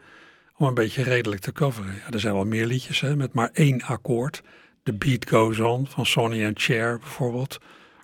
om 0.56 0.68
een 0.68 0.74
beetje 0.74 1.04
redelijk 1.04 1.42
te 1.42 1.52
coveren. 1.52 1.94
Ja, 1.94 2.12
er 2.12 2.20
zijn 2.20 2.34
wel 2.34 2.46
meer 2.46 2.66
liedjes 2.66 3.00
hè, 3.00 3.16
met 3.16 3.34
maar 3.34 3.50
één 3.54 3.82
akkoord. 3.82 4.42
The 4.84 4.94
Beat 4.94 5.30
Goes 5.30 5.60
On 5.60 5.88
van 5.88 6.06
Sonny 6.06 6.46
and 6.46 6.62
Cher 6.62 7.00
bijvoorbeeld. 7.00 7.58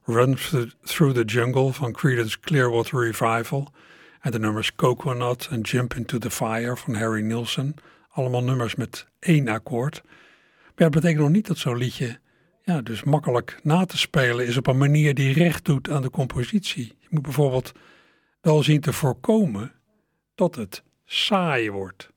Run 0.05 0.37
Through 0.83 1.15
the 1.15 1.23
Jungle 1.25 1.73
van 1.73 1.91
Creedence 1.91 2.39
Clearwater 2.39 2.99
Revival. 2.99 3.73
En 4.21 4.31
de 4.31 4.39
nummers 4.39 4.75
Coconut 4.75 5.47
en 5.51 5.61
Jump 5.61 5.93
Into 5.93 6.17
the 6.17 6.31
Fire 6.31 6.77
van 6.77 6.95
Harry 6.95 7.21
Nilsson. 7.21 7.75
Allemaal 8.09 8.43
nummers 8.43 8.75
met 8.75 9.07
één 9.19 9.47
akkoord. 9.47 10.01
Maar 10.03 10.73
dat 10.75 10.91
betekent 10.91 11.19
nog 11.19 11.29
niet 11.29 11.47
dat 11.47 11.57
zo'n 11.57 11.77
liedje 11.77 12.19
ja, 12.67 12.81
dus 12.81 13.03
makkelijk 13.03 13.59
na 13.63 13.85
te 13.85 13.97
spelen 13.97 14.47
is 14.47 14.57
op 14.57 14.67
een 14.67 14.77
manier 14.77 15.13
die 15.13 15.33
recht 15.33 15.65
doet 15.65 15.89
aan 15.89 16.01
de 16.01 16.09
compositie. 16.09 16.95
Je 16.99 17.07
moet 17.09 17.21
bijvoorbeeld 17.21 17.71
wel 18.41 18.63
zien 18.63 18.81
te 18.81 18.93
voorkomen 18.93 19.71
dat 20.35 20.55
het 20.55 20.83
saai 21.05 21.71
wordt. 21.71 22.09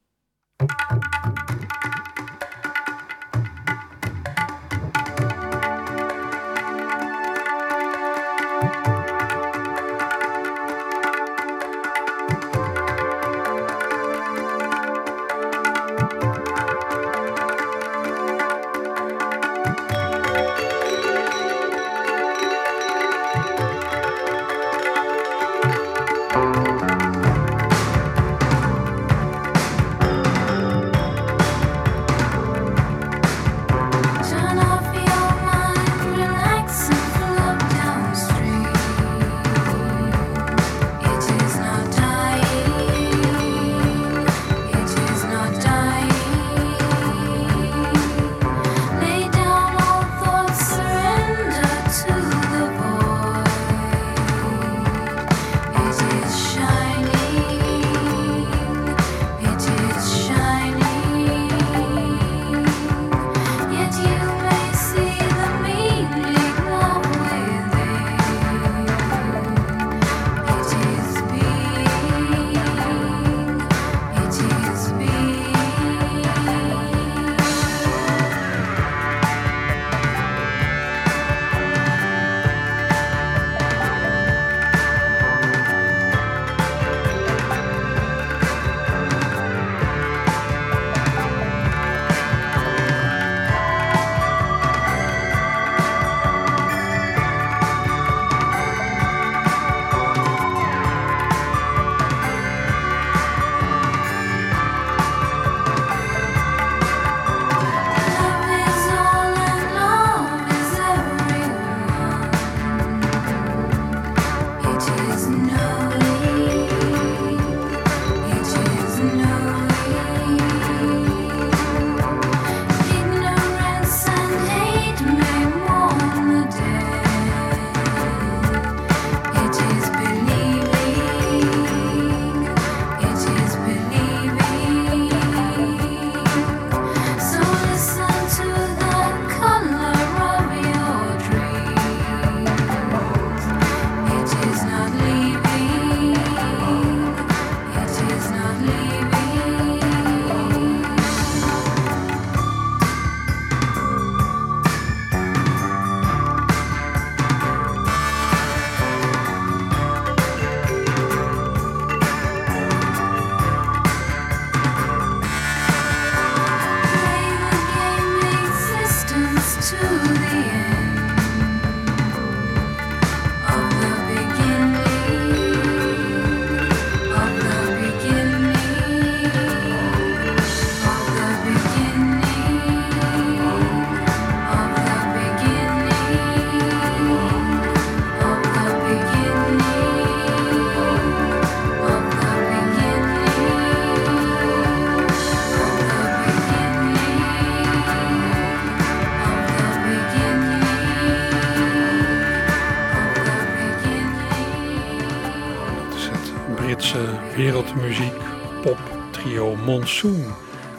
Monsoon. 209.71 210.35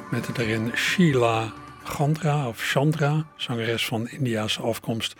Met 0.09 0.35
daarin 0.35 0.71
Sheila 0.75 1.53
Chandra 1.83 2.47
of 2.47 2.61
Chandra, 2.61 3.25
zangeres 3.35 3.85
van 3.85 4.09
Indiase 4.09 4.61
afkomst. 4.61 5.15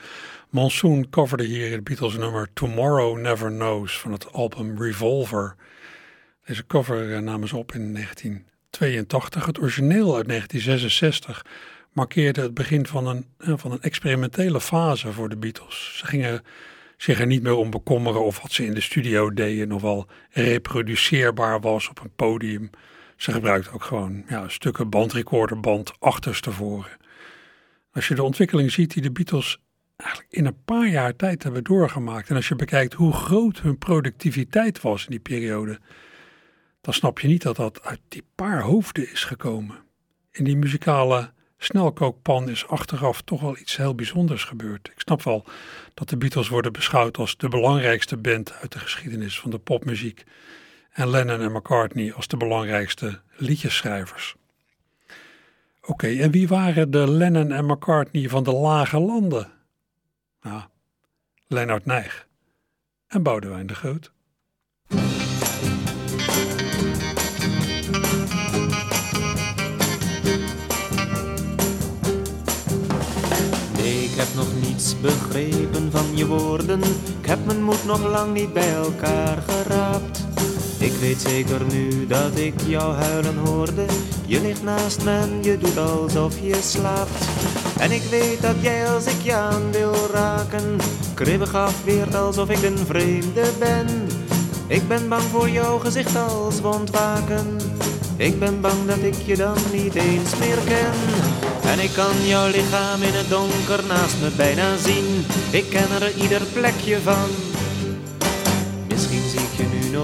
Monsoon 0.50 1.10
coverde 1.10 1.44
hier 1.44 1.72
het 1.72 1.84
Beatles 1.84 2.18
nummer 2.18 2.50
Tomorrow 2.54 3.18
Never 3.18 3.50
Knows 3.50 4.00
van 4.00 4.12
het 4.12 4.34
album 4.34 4.82
Revolver. 4.82 5.56
Deze 6.46 6.66
cover 6.66 7.14
eh, 7.14 7.20
namen 7.20 7.48
ze 7.48 7.58
op 7.58 7.72
in 7.74 7.94
1982. 7.94 9.46
Het 9.46 9.60
origineel 9.60 10.16
uit 10.16 10.28
1966 10.28 11.46
markeerde 11.94 12.42
het 12.42 12.54
begin 12.54 12.86
van 12.86 13.08
een, 13.08 13.26
eh, 13.38 13.54
van 13.56 13.72
een 13.72 13.82
experimentele 13.82 14.62
fase 14.62 15.12
voor 15.12 15.30
de 15.30 15.38
Beatles. 15.38 15.98
Ze 15.98 16.06
gingen 16.06 16.42
zich 16.98 17.20
er 17.20 17.28
niet 17.28 17.44
meer 17.44 17.56
om 17.56 17.70
bekommeren 17.70 18.26
of 18.26 18.42
wat 18.42 18.52
ze 18.52 18.66
in 18.66 18.74
de 18.74 18.82
studio 18.82 19.34
deden 19.34 19.68
nog 19.68 19.82
wel 19.82 20.08
reproduceerbaar 20.30 21.60
was 21.60 21.90
op 21.90 22.00
een 22.00 22.16
podium. 22.16 22.70
Ze 23.22 23.32
gebruikten 23.32 23.74
ook 23.74 23.84
gewoon 23.84 24.24
ja, 24.28 24.48
stukken 24.48 24.90
bandrecorderband 24.90 25.94
achterstevoren. 26.00 26.92
Als 27.92 28.08
je 28.08 28.16
de 28.16 28.24
ontwikkeling 28.24 28.72
ziet 28.72 28.94
die 28.94 29.02
de 29.02 29.12
Beatles 29.12 29.60
eigenlijk 29.98 30.32
in 30.32 30.46
een 30.46 30.64
paar 30.66 30.88
jaar 30.88 31.16
tijd 31.16 31.44
hebben 31.44 31.64
doorgemaakt. 31.64 32.30
En 32.30 32.36
als 32.36 32.48
je 32.48 32.56
bekijkt 32.56 32.94
hoe 32.94 33.14
groot 33.14 33.60
hun 33.60 33.78
productiviteit 33.78 34.82
was 34.82 35.04
in 35.04 35.10
die 35.10 35.20
periode, 35.20 35.80
dan 36.82 36.94
snap 36.94 37.20
je 37.20 37.28
niet 37.28 37.42
dat 37.42 37.56
dat 37.56 37.84
uit 37.84 38.00
die 38.08 38.24
paar 38.36 38.62
hoofden 38.62 39.12
is 39.12 39.24
gekomen. 39.24 39.76
In 40.32 40.44
die 40.44 40.58
muzikale 40.58 41.32
snelkookpan 41.58 42.50
is 42.50 42.68
achteraf 42.68 43.22
toch 43.22 43.42
wel 43.42 43.58
iets 43.58 43.78
heel 43.78 43.96
bijzonders 43.96 44.44
gebeurd. 44.44 44.88
Ik 44.88 45.00
snap 45.00 45.24
wel 45.24 45.46
dat 45.94 46.10
de 46.10 46.18
Beatles 46.18 46.50
worden 46.50 46.74
beschouwd 46.74 47.18
als 47.18 47.38
de 47.38 47.48
belangrijkste 47.48 48.18
band 48.18 48.54
uit 48.54 48.72
de 48.72 48.80
geschiedenis 48.80 49.40
van 49.40 49.52
de 49.52 49.60
popmuziek. 49.60 50.24
En 50.92 51.10
Lennon 51.10 51.42
en 51.42 51.52
McCartney 51.52 52.14
als 52.14 52.28
de 52.28 52.38
belangrijkste 52.38 53.20
liedjeschrijvers. 53.36 54.36
Oké, 55.82 56.08
en 56.08 56.32
wie 56.32 56.48
waren 56.48 56.92
de 56.92 57.12
Lennon 57.12 57.52
en 57.52 57.66
McCartney 57.66 58.30
van 58.30 58.44
de 58.44 58.54
lage 58.54 59.00
landen? 59.00 59.52
Nou, 60.42 60.62
Leonard 61.48 61.86
Nijg 61.86 62.28
en 63.08 63.24
Boudewijn 63.24 63.68
de 63.68 63.76
Groot. 63.76 64.12
Ik 73.84 74.18
heb 74.18 74.36
nog 74.36 74.62
niets 74.62 75.02
begrepen 75.02 75.92
van 75.92 76.18
je 76.18 76.26
woorden. 76.26 76.82
Ik 77.20 77.26
heb 77.26 77.46
mijn 77.46 77.64
moed 77.64 77.86
nog 77.86 78.04
lang 78.12 78.34
niet 78.34 78.54
bij 78.54 78.74
elkaar 78.74 79.38
geraapt. 79.42 80.28
Ik 80.82 80.94
weet 81.00 81.22
zeker 81.22 81.66
nu 81.72 82.08
dat 82.08 82.38
ik 82.38 82.54
jou 82.66 82.94
huilen 82.94 83.38
hoorde. 83.38 83.86
Je 84.26 84.42
ligt 84.42 84.64
naast 84.64 85.04
me 85.04 85.18
en 85.18 85.44
je 85.44 85.58
doet 85.58 85.78
alsof 85.78 86.40
je 86.40 86.58
slaapt. 86.62 87.26
En 87.80 87.92
ik 87.92 88.02
weet 88.02 88.42
dat 88.42 88.56
jij 88.62 88.90
als 88.90 89.06
ik 89.06 89.22
je 89.22 89.34
aan 89.34 89.72
wil 89.72 89.94
raken, 90.14 90.78
kribbig 91.14 91.56
afweert 91.56 92.16
alsof 92.16 92.50
ik 92.50 92.64
een 92.64 92.78
vreemde 92.78 93.44
ben. 93.60 93.88
Ik 94.68 94.88
ben 94.88 95.10
bang 95.10 95.22
voor 95.22 95.50
jouw 95.50 95.78
gezicht 95.78 96.16
als 96.16 96.62
wondwaken. 96.62 97.58
Ik 98.16 98.40
ben 98.40 98.62
bang 98.62 98.86
dat 98.86 99.02
ik 99.02 99.22
je 99.26 99.36
dan 99.36 99.58
niet 99.72 99.96
eens 99.96 100.38
meer 100.40 100.60
ken. 100.66 100.94
En 101.64 101.80
ik 101.80 101.92
kan 101.94 102.26
jouw 102.26 102.50
lichaam 102.50 103.02
in 103.02 103.14
het 103.14 103.30
donker 103.30 103.86
naast 103.88 104.16
me 104.22 104.30
bijna 104.36 104.78
zien. 104.78 105.26
Ik 105.52 105.70
ken 105.70 106.02
er 106.02 106.16
ieder 106.16 106.42
plekje 106.54 107.02
van. 107.02 107.51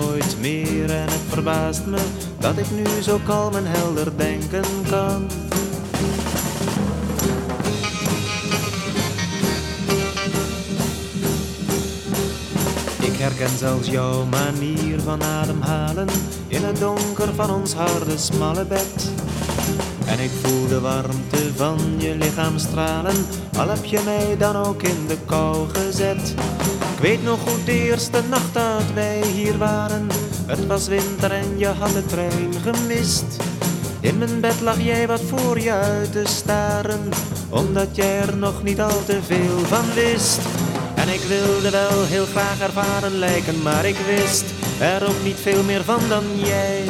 Nooit 0.02 0.40
meer 0.40 0.90
en 0.90 1.10
het 1.10 1.22
verbaast 1.28 1.86
me 1.86 1.98
dat 2.40 2.58
ik 2.58 2.72
nu 2.72 3.02
zo 3.02 3.20
kalm 3.26 3.56
en 3.56 3.66
helder 3.66 4.18
denken 4.18 4.64
kan. 4.90 5.28
Ik 13.02 13.18
herken 13.18 13.58
zelfs 13.58 13.88
jouw 13.88 14.26
manier 14.26 15.00
van 15.02 15.24
ademhalen 15.24 16.08
in 16.48 16.64
het 16.64 16.80
donker 16.80 17.34
van 17.36 17.52
ons 17.52 17.74
harde 17.74 18.18
smalle 18.18 18.66
bed. 18.66 19.12
En 20.06 20.20
ik 20.20 20.32
voel 20.44 20.68
de 20.68 20.80
warmte 20.80 21.54
van 21.56 21.78
je 21.98 22.16
lichaam 22.16 22.58
stralen, 22.58 23.26
al 23.58 23.68
heb 23.68 23.86
je 23.86 24.02
mij 24.06 24.38
dan 24.38 24.56
ook 24.56 24.84
in 24.84 25.08
de 25.08 25.18
kou 25.26 25.70
gezet. 25.70 26.36
Ik 26.98 27.04
weet 27.04 27.24
nog 27.24 27.40
goed 27.40 27.66
de 27.66 27.84
eerste 27.84 28.22
nacht 28.30 28.54
dat 28.54 28.94
wij 28.94 29.22
hier 29.22 29.58
waren. 29.58 30.08
Het 30.46 30.66
was 30.68 30.88
winter 30.88 31.32
en 31.32 31.58
je 31.58 31.68
had 31.68 31.94
de 31.94 32.06
trein 32.06 32.54
gemist. 32.64 33.26
In 34.00 34.18
mijn 34.18 34.40
bed 34.40 34.62
lag 34.62 34.82
jij 34.82 35.08
wat 35.08 35.22
voor 35.22 35.60
je 35.60 35.72
uit 35.72 36.12
te 36.12 36.24
staren, 36.26 37.10
omdat 37.50 37.96
jij 37.96 38.20
er 38.20 38.38
nog 38.38 38.64
niet 38.64 38.82
al 38.82 39.04
te 39.06 39.20
veel 39.24 39.60
van 39.60 39.94
wist. 39.94 40.40
En 40.96 41.10
ik 41.10 41.20
wilde 41.20 41.70
wel 41.70 42.04
heel 42.06 42.26
graag 42.26 42.60
ervaren 42.62 43.18
lijken, 43.18 43.62
maar 43.62 43.86
ik 43.86 43.98
wist 43.98 44.46
er 44.80 45.08
ook 45.08 45.24
niet 45.24 45.40
veel 45.40 45.64
meer 45.64 45.84
van 45.84 46.02
dan 46.10 46.24
jij. 46.36 46.84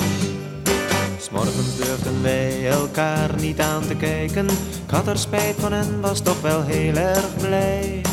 S'morgens 1.20 1.76
durfden 1.78 2.22
wij 2.22 2.70
elkaar 2.70 3.30
niet 3.40 3.60
aan 3.60 3.88
te 3.88 3.96
kijken. 3.96 4.46
Ik 4.86 4.92
had 4.92 5.08
er 5.08 5.18
spijt 5.18 5.56
van 5.60 5.74
en 5.74 6.02
was 6.02 6.22
toch 6.22 6.42
wel 6.42 6.64
heel 6.64 6.96
erg 6.96 7.36
blij. 7.38 8.07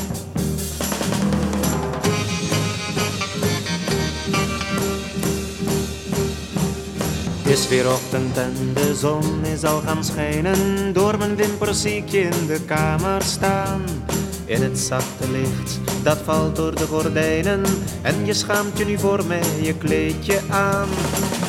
Is 7.54 7.68
weer 7.68 7.90
ochtend 7.90 8.38
en 8.38 8.54
de 8.74 8.94
zon 8.94 9.44
is 9.44 9.64
al 9.64 9.80
gaan 9.80 10.04
schijnen. 10.04 10.92
Door 10.92 11.18
mijn 11.18 11.36
wimpers 11.36 11.80
zie 11.80 11.96
ik 11.96 12.08
je 12.08 12.20
in 12.20 12.46
de 12.46 12.60
kamer 12.66 13.22
staan. 13.22 13.82
In 14.44 14.62
het 14.62 14.78
zachte 14.78 15.30
licht, 15.30 15.80
dat 16.02 16.18
valt 16.24 16.56
door 16.56 16.74
de 16.74 16.86
gordijnen. 16.86 17.62
En 18.02 18.26
je 18.26 18.34
schaamt 18.34 18.78
je 18.78 18.84
nu 18.84 18.98
voor 18.98 19.24
mij 19.26 19.42
je 19.62 19.74
kleedje 19.74 20.40
aan. 20.50 20.88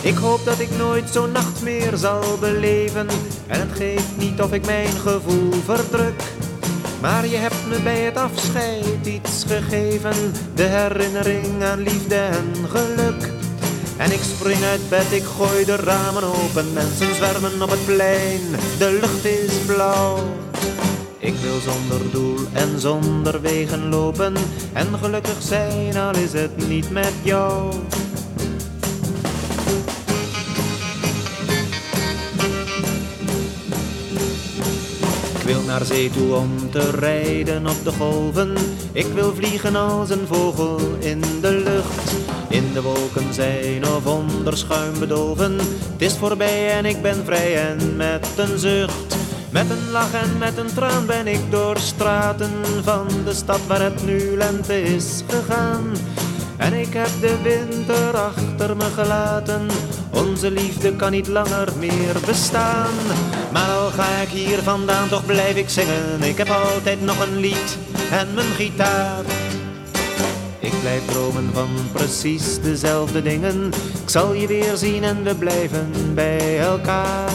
Ik 0.02 0.16
hoop 0.16 0.46
dat 0.46 0.60
ik 0.60 0.78
nooit 0.78 1.10
zo'n 1.10 1.32
nacht 1.32 1.62
meer 1.62 1.98
zal 1.98 2.38
beleven. 2.40 3.08
En 3.48 3.60
het 3.60 3.78
geeft 3.78 4.18
niet 4.18 4.42
of 4.42 4.54
ik 4.54 4.66
mijn 4.66 4.92
gevoel 4.92 5.52
verdruk. 5.52 6.24
Maar 7.02 7.28
je 7.28 7.38
hebt 7.38 7.68
me 7.70 7.82
bij 7.82 8.00
het 8.00 8.18
afscheid 8.18 9.06
iets 9.06 9.44
gegeven. 9.48 10.34
De 10.56 10.64
herinnering 10.64 11.64
aan 11.64 11.80
liefde 11.80 12.16
en 12.16 12.54
geluk. 12.70 13.45
En 13.98 14.12
ik 14.12 14.20
spring 14.24 14.64
uit 14.64 14.90
bed, 14.90 15.12
ik 15.12 15.24
gooi 15.24 15.66
de 15.66 15.76
ramen 15.76 16.24
open. 16.24 16.74
Mensen 16.74 17.16
zwermen 17.16 17.62
op 17.62 17.70
het 17.70 17.86
plein, 17.86 18.42
de 18.78 18.98
lucht 19.02 19.26
is 19.26 19.54
blauw. 19.66 20.18
Ik 21.18 21.34
wil 21.36 21.60
zonder 21.60 22.12
doel 22.12 22.38
en 22.54 22.80
zonder 22.80 23.42
wegen 23.42 23.90
lopen. 23.90 24.34
En 24.74 24.88
gelukkig 25.02 25.42
zijn, 25.42 25.98
al 25.98 26.16
is 26.16 26.34
het 26.34 26.68
niet 26.68 26.92
met 26.92 27.14
jou. 27.24 27.74
Ik 35.38 35.52
wil 35.52 35.62
naar 35.62 35.86
zee 35.86 36.10
toe 36.10 36.36
om 36.36 36.72
te 36.72 36.92
rijden 36.92 37.68
op 37.68 37.84
de 37.84 37.92
golven. 37.92 38.54
Ik 38.92 39.08
wil 39.14 39.36
vliegen 39.36 39.76
als 39.76 40.10
een 40.10 40.28
vogel 40.28 40.80
in 41.00 41.22
de 41.42 41.52
lucht. 41.52 42.25
In 42.56 42.74
de 42.74 42.82
wolken 42.82 43.34
zijn 43.34 43.88
of 43.88 44.06
onder 44.06 44.58
schuim 44.58 45.00
bedolven. 45.00 45.58
Het 45.92 46.02
is 46.02 46.14
voorbij 46.18 46.72
en 46.72 46.86
ik 46.86 47.02
ben 47.02 47.26
vrij 47.26 47.68
en 47.68 47.96
met 47.96 48.28
een 48.38 48.60
zucht. 48.60 49.16
Met 49.50 49.70
een 49.70 49.92
lach 49.92 50.14
en 50.14 50.38
met 50.38 50.58
een 50.58 50.74
traan 50.74 51.06
ben 51.06 51.28
ik 51.28 51.52
door 51.52 51.78
straten 51.78 52.52
van 52.84 53.08
de 53.26 53.34
stad 53.34 53.60
waar 53.68 53.82
het 53.82 54.06
nu 54.06 54.38
lente 54.38 54.82
is 54.82 55.24
gegaan. 55.28 55.96
En 56.58 56.74
ik 56.74 56.94
heb 56.94 57.10
de 57.22 57.42
winter 57.42 58.18
achter 58.18 58.78
me 58.78 58.90
gelaten. 58.94 59.68
Onze 60.12 60.52
liefde 60.52 60.96
kan 60.96 61.12
niet 61.12 61.28
langer 61.28 61.68
meer 61.80 62.16
bestaan. 62.26 62.94
Maar 63.52 63.70
al 63.70 63.90
ga 63.90 64.22
ik 64.22 64.30
hier 64.30 64.60
vandaan, 64.64 65.10
toch 65.10 65.26
blijf 65.26 65.56
ik 65.56 65.70
zingen. 65.70 66.22
Ik 66.24 66.38
heb 66.38 66.50
altijd 66.50 67.02
nog 67.02 67.20
een 67.20 67.38
lied 67.38 67.78
en 68.12 68.28
mijn 68.34 68.54
gitaar. 68.56 69.45
Ik 70.66 70.80
blijf 70.80 71.06
dromen 71.06 71.54
van 71.54 71.70
precies 71.94 72.62
dezelfde 72.62 73.22
dingen. 73.22 73.68
Ik 74.02 74.10
zal 74.10 74.34
je 74.34 74.48
weer 74.48 74.76
zien 74.76 75.04
en 75.04 75.24
we 75.24 75.36
blijven 75.36 76.16
bij 76.16 76.60
elkaar. 76.60 77.32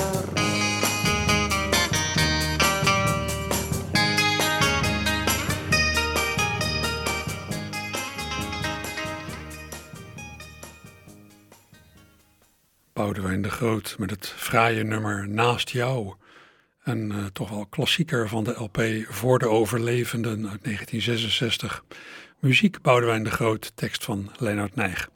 Boudewijn 12.93 13.43
de 13.43 13.51
Groot 13.51 13.95
met 13.99 14.11
het 14.11 14.27
fraaie 14.37 14.85
nummer 14.85 15.29
Naast 15.29 15.71
jou. 15.71 16.15
Een 16.85 17.13
eh, 17.13 17.25
toch 17.33 17.51
wel 17.51 17.67
klassieker 17.67 18.29
van 18.29 18.45
de 18.45 18.55
LP 18.57 18.81
Voor 19.09 19.39
de 19.39 19.49
Overlevenden 19.49 20.49
uit 20.49 20.65
1966. 20.65 21.85
Muziek 22.41 22.83
Boudewijn 22.83 23.23
de 23.23 23.31
Groot, 23.31 23.73
tekst 23.75 24.05
van 24.05 24.31
Leonard 24.39 24.75
Nijg. 24.75 25.11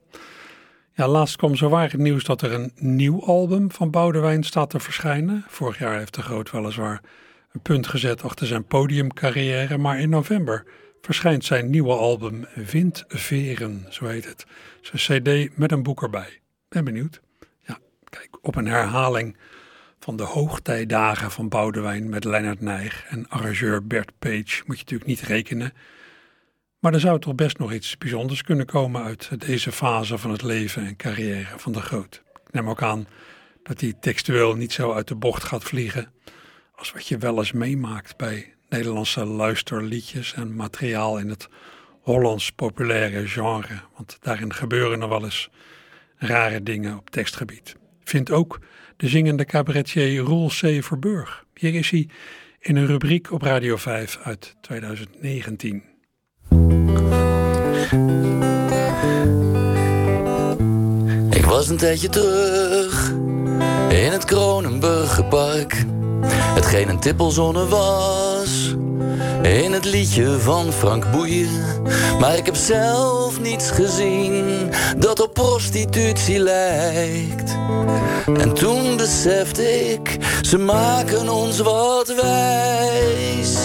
Ja, 0.93 1.09
laatst 1.09 1.37
kwam 1.37 1.57
zowaar 1.57 1.91
het 1.91 2.01
nieuws 2.01 2.25
dat 2.25 2.43
er 2.43 2.53
een 2.53 2.73
nieuw 2.75 3.25
album 3.25 3.71
van 3.71 3.91
Boudewijn 3.91 4.43
staat 4.43 4.71
te 4.71 4.81
verschijnen. 4.81 5.45
Vorig 5.49 5.79
jaar 5.79 5.99
heeft 5.99 6.15
de 6.15 6.23
Groot 6.23 6.51
weliswaar 6.51 7.01
een 7.53 7.61
punt 7.61 7.87
gezet 7.87 8.23
achter 8.23 8.47
zijn 8.47 8.65
podiumcarrière, 8.65 9.79
maar 9.79 10.01
in 10.01 10.09
november 10.09 10.65
verschijnt 11.01 11.45
zijn 11.45 11.71
nieuwe 11.71 11.93
album 11.93 12.47
Windveren, 12.71 13.87
zo 13.89 14.07
heet 14.07 14.25
het. 14.25 14.47
Zijn 14.81 15.23
cd 15.23 15.57
met 15.57 15.73
een 15.73 15.83
boek 15.83 16.03
erbij. 16.03 16.41
Ben 16.69 16.85
benieuwd. 16.85 17.21
Ja, 17.61 17.79
kijk, 18.09 18.39
op 18.41 18.57
een 18.57 18.67
herhaling 18.67 19.37
van 20.01 20.17
de 20.17 20.23
hoogtijdagen 20.23 21.31
van 21.31 21.49
Boudewijn 21.49 22.09
met 22.09 22.25
Leonard 22.25 22.61
Nijg 22.61 23.05
en 23.09 23.29
arrangeur 23.29 23.87
Bert 23.87 24.13
Page 24.19 24.63
moet 24.67 24.79
je 24.79 24.83
natuurlijk 24.83 25.07
niet 25.07 25.21
rekenen. 25.21 25.73
Maar 26.85 26.95
er 26.95 27.01
zou 27.01 27.19
toch 27.19 27.35
best 27.35 27.59
nog 27.59 27.73
iets 27.73 27.99
bijzonders 27.99 28.43
kunnen 28.43 28.67
komen 28.67 29.03
uit 29.03 29.41
deze 29.47 29.73
fase 29.73 30.19
van 30.19 30.31
het 30.31 30.43
leven 30.43 30.87
en 30.87 30.97
carrière 30.97 31.59
van 31.59 31.73
de 31.73 31.81
Groot. 31.81 32.23
Ik 32.47 32.53
neem 32.53 32.69
ook 32.69 32.83
aan 32.83 33.07
dat 33.63 33.81
hij 33.81 33.95
textueel 34.01 34.55
niet 34.55 34.73
zo 34.73 34.93
uit 34.93 35.09
de 35.09 35.15
bocht 35.15 35.45
gaat 35.45 35.65
vliegen 35.65 36.13
als 36.75 36.93
wat 36.93 37.07
je 37.07 37.19
wel 37.19 37.39
eens 37.39 37.53
meemaakt 37.53 38.17
bij 38.17 38.55
Nederlandse 38.69 39.25
luisterliedjes 39.25 40.35
en 40.35 40.55
materiaal 40.55 41.19
in 41.19 41.29
het 41.29 41.49
Hollands 42.01 42.53
populaire 42.53 43.29
genre. 43.29 43.81
Want 43.97 44.17
daarin 44.21 44.53
gebeuren 44.53 45.03
er 45.03 45.09
wel 45.09 45.25
eens 45.25 45.51
rare 46.17 46.63
dingen 46.63 46.97
op 46.97 47.11
tekstgebied. 47.11 47.77
Vindt 48.03 48.31
ook 48.31 48.59
de 48.97 49.09
zingende 49.09 49.45
cabaretier 49.45 50.17
Roel 50.17 50.49
C. 50.49 50.85
Verburg. 50.85 51.45
Hier 51.55 51.75
is 51.75 51.91
hij 51.91 52.09
in 52.61 52.77
een 52.77 52.87
rubriek 52.87 53.33
op 53.33 53.43
Radio 53.43 53.77
5 53.77 54.19
uit 54.23 54.57
2019. 54.61 55.93
Was 61.65 61.73
een 61.73 61.79
tijdje 61.79 62.09
terug 62.09 63.11
in 63.89 64.13
het 64.13 64.25
Kronenburgerpark. 64.25 65.85
Hetgeen 66.27 66.89
een 66.89 67.01
tippelzone 67.01 67.67
was. 67.67 68.75
In 69.43 69.73
het 69.73 69.85
liedje 69.85 70.39
van 70.39 70.73
Frank 70.73 71.11
Boeien. 71.11 71.49
Maar 72.21 72.37
ik 72.37 72.47
heb 72.47 72.55
zelf 72.55 73.41
niets 73.41 73.71
gezien 73.71 74.71
dat 74.99 75.21
op 75.21 75.35
prostitutie 75.35 76.39
lijkt. 76.39 77.57
En 78.41 78.53
toen 78.55 78.97
besefte 78.97 79.91
ik, 79.93 80.19
ze 80.43 80.59
maken 80.59 81.29
ons 81.29 81.59
wat 81.59 82.15
wijs. 82.21 83.57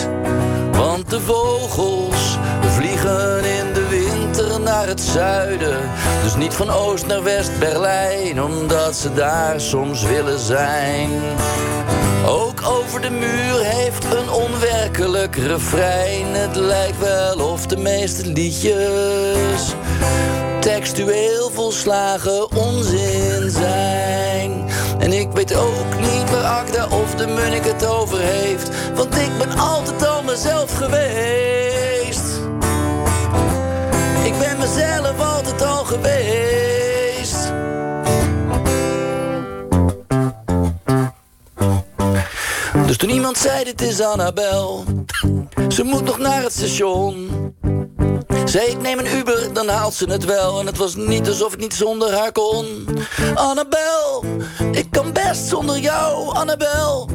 Want 0.71 1.09
de 1.09 1.19
vogels 1.19 2.37
vliegen 2.61 3.43
in 3.43 3.73
de 3.73 3.88
naar 4.63 4.87
het 4.87 5.01
zuiden. 5.01 5.77
Dus 6.23 6.35
niet 6.35 6.53
van 6.53 6.69
oost 6.69 7.05
naar 7.07 7.23
west 7.23 7.59
Berlijn, 7.59 8.43
omdat 8.43 8.95
ze 8.95 9.13
daar 9.13 9.61
soms 9.61 10.03
willen 10.03 10.39
zijn. 10.39 11.09
Ook 12.25 12.61
over 12.65 13.01
de 13.01 13.09
muur 13.09 13.63
heeft 13.63 14.03
een 14.03 14.31
onwerkelijk 14.31 15.35
refrein. 15.35 16.25
Het 16.25 16.55
lijkt 16.55 16.99
wel 16.99 17.51
of 17.51 17.67
de 17.67 17.77
meeste 17.77 18.25
liedjes 18.25 19.73
textueel 20.59 21.49
volslagen 21.49 22.55
onzin 22.55 23.49
zijn. 23.49 24.69
En 24.99 25.13
ik 25.13 25.31
weet 25.31 25.55
ook 25.55 25.99
niet 25.99 26.31
waar 26.31 26.43
Akda 26.43 26.87
of 26.87 27.15
de 27.15 27.27
Munnik 27.27 27.65
het 27.65 27.85
over 27.85 28.19
heeft. 28.19 28.69
Want 28.95 29.15
ik 29.15 29.37
ben 29.37 29.57
altijd 29.57 30.07
al 30.07 30.23
mezelf 30.23 30.77
geweest. 30.77 31.98
Mezelf 34.75 35.19
altijd 35.19 35.61
al 35.61 35.83
geweest. 35.85 37.53
Dus 42.85 42.97
toen 42.97 43.09
iemand 43.09 43.37
zei 43.37 43.63
dit 43.63 43.81
is 43.81 44.01
Annabel. 44.01 44.83
Ze 45.67 45.83
moet 45.83 46.03
nog 46.03 46.17
naar 46.17 46.43
het 46.43 46.51
station. 46.51 47.29
Zei 48.45 48.65
ik 48.67 48.81
neem 48.81 48.99
een 48.99 49.15
Uber, 49.15 49.53
dan 49.53 49.67
haalt 49.67 49.93
ze 49.93 50.05
het 50.05 50.25
wel. 50.25 50.59
En 50.59 50.65
het 50.65 50.77
was 50.77 50.95
niet 50.95 51.27
alsof 51.27 51.53
ik 51.53 51.59
niet 51.59 51.73
zonder 51.73 52.13
haar 52.13 52.31
kon. 52.31 52.87
Annabel, 53.35 54.23
ik 54.71 54.87
kan 54.91 55.13
best 55.13 55.47
zonder 55.47 55.79
jou, 55.79 56.35
Annabel. 56.35 57.09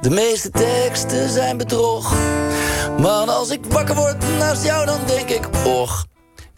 De 0.00 0.10
meeste 0.10 0.50
teksten 0.50 1.28
zijn 1.28 1.56
bedrog. 1.56 2.14
Maar 2.98 3.30
als 3.30 3.50
ik 3.50 3.60
wakker 3.68 3.94
word 3.94 4.16
naast 4.38 4.64
jou, 4.64 4.86
dan 4.86 4.98
denk 5.06 5.28
ik 5.28 5.48
Och 5.64 6.08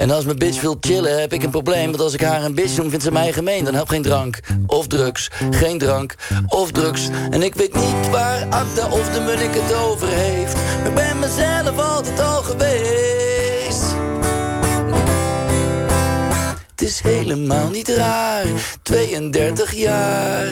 en 0.02 0.10
als 0.10 0.24
mijn 0.24 0.38
bitch 0.38 0.60
wil 0.60 0.76
chillen, 0.80 1.20
heb 1.20 1.32
ik 1.32 1.42
een 1.42 1.50
probleem. 1.50 1.86
Want 1.86 2.00
als 2.00 2.14
ik 2.14 2.20
haar 2.20 2.44
een 2.44 2.54
bitch 2.54 2.76
noem, 2.76 2.88
vindt 2.88 3.04
ze 3.04 3.12
mij 3.12 3.32
gemeen. 3.32 3.64
Dan 3.64 3.74
helpt 3.74 3.90
geen 3.90 4.02
drank 4.02 4.38
of 4.66 4.86
drugs, 4.86 5.30
geen 5.50 5.78
drank 5.78 6.14
of 6.48 6.70
drugs. 6.70 7.08
En 7.30 7.42
ik 7.42 7.54
weet 7.54 7.74
niet 7.74 8.10
waar 8.10 8.46
Akda 8.48 8.88
of 8.88 9.10
de 9.10 9.20
Munnik 9.20 9.54
het 9.54 9.74
over 9.74 10.08
heeft. 10.08 10.54
Maar 10.54 10.86
ik 10.86 10.94
ben 10.94 11.18
mezelf 11.18 11.78
altijd 11.78 12.20
al 12.20 12.42
geweest. 12.42 13.84
Het 16.70 16.82
is 16.82 17.00
helemaal 17.00 17.70
niet 17.70 17.88
raar, 17.88 18.44
32 18.82 19.74
jaar. 19.74 20.46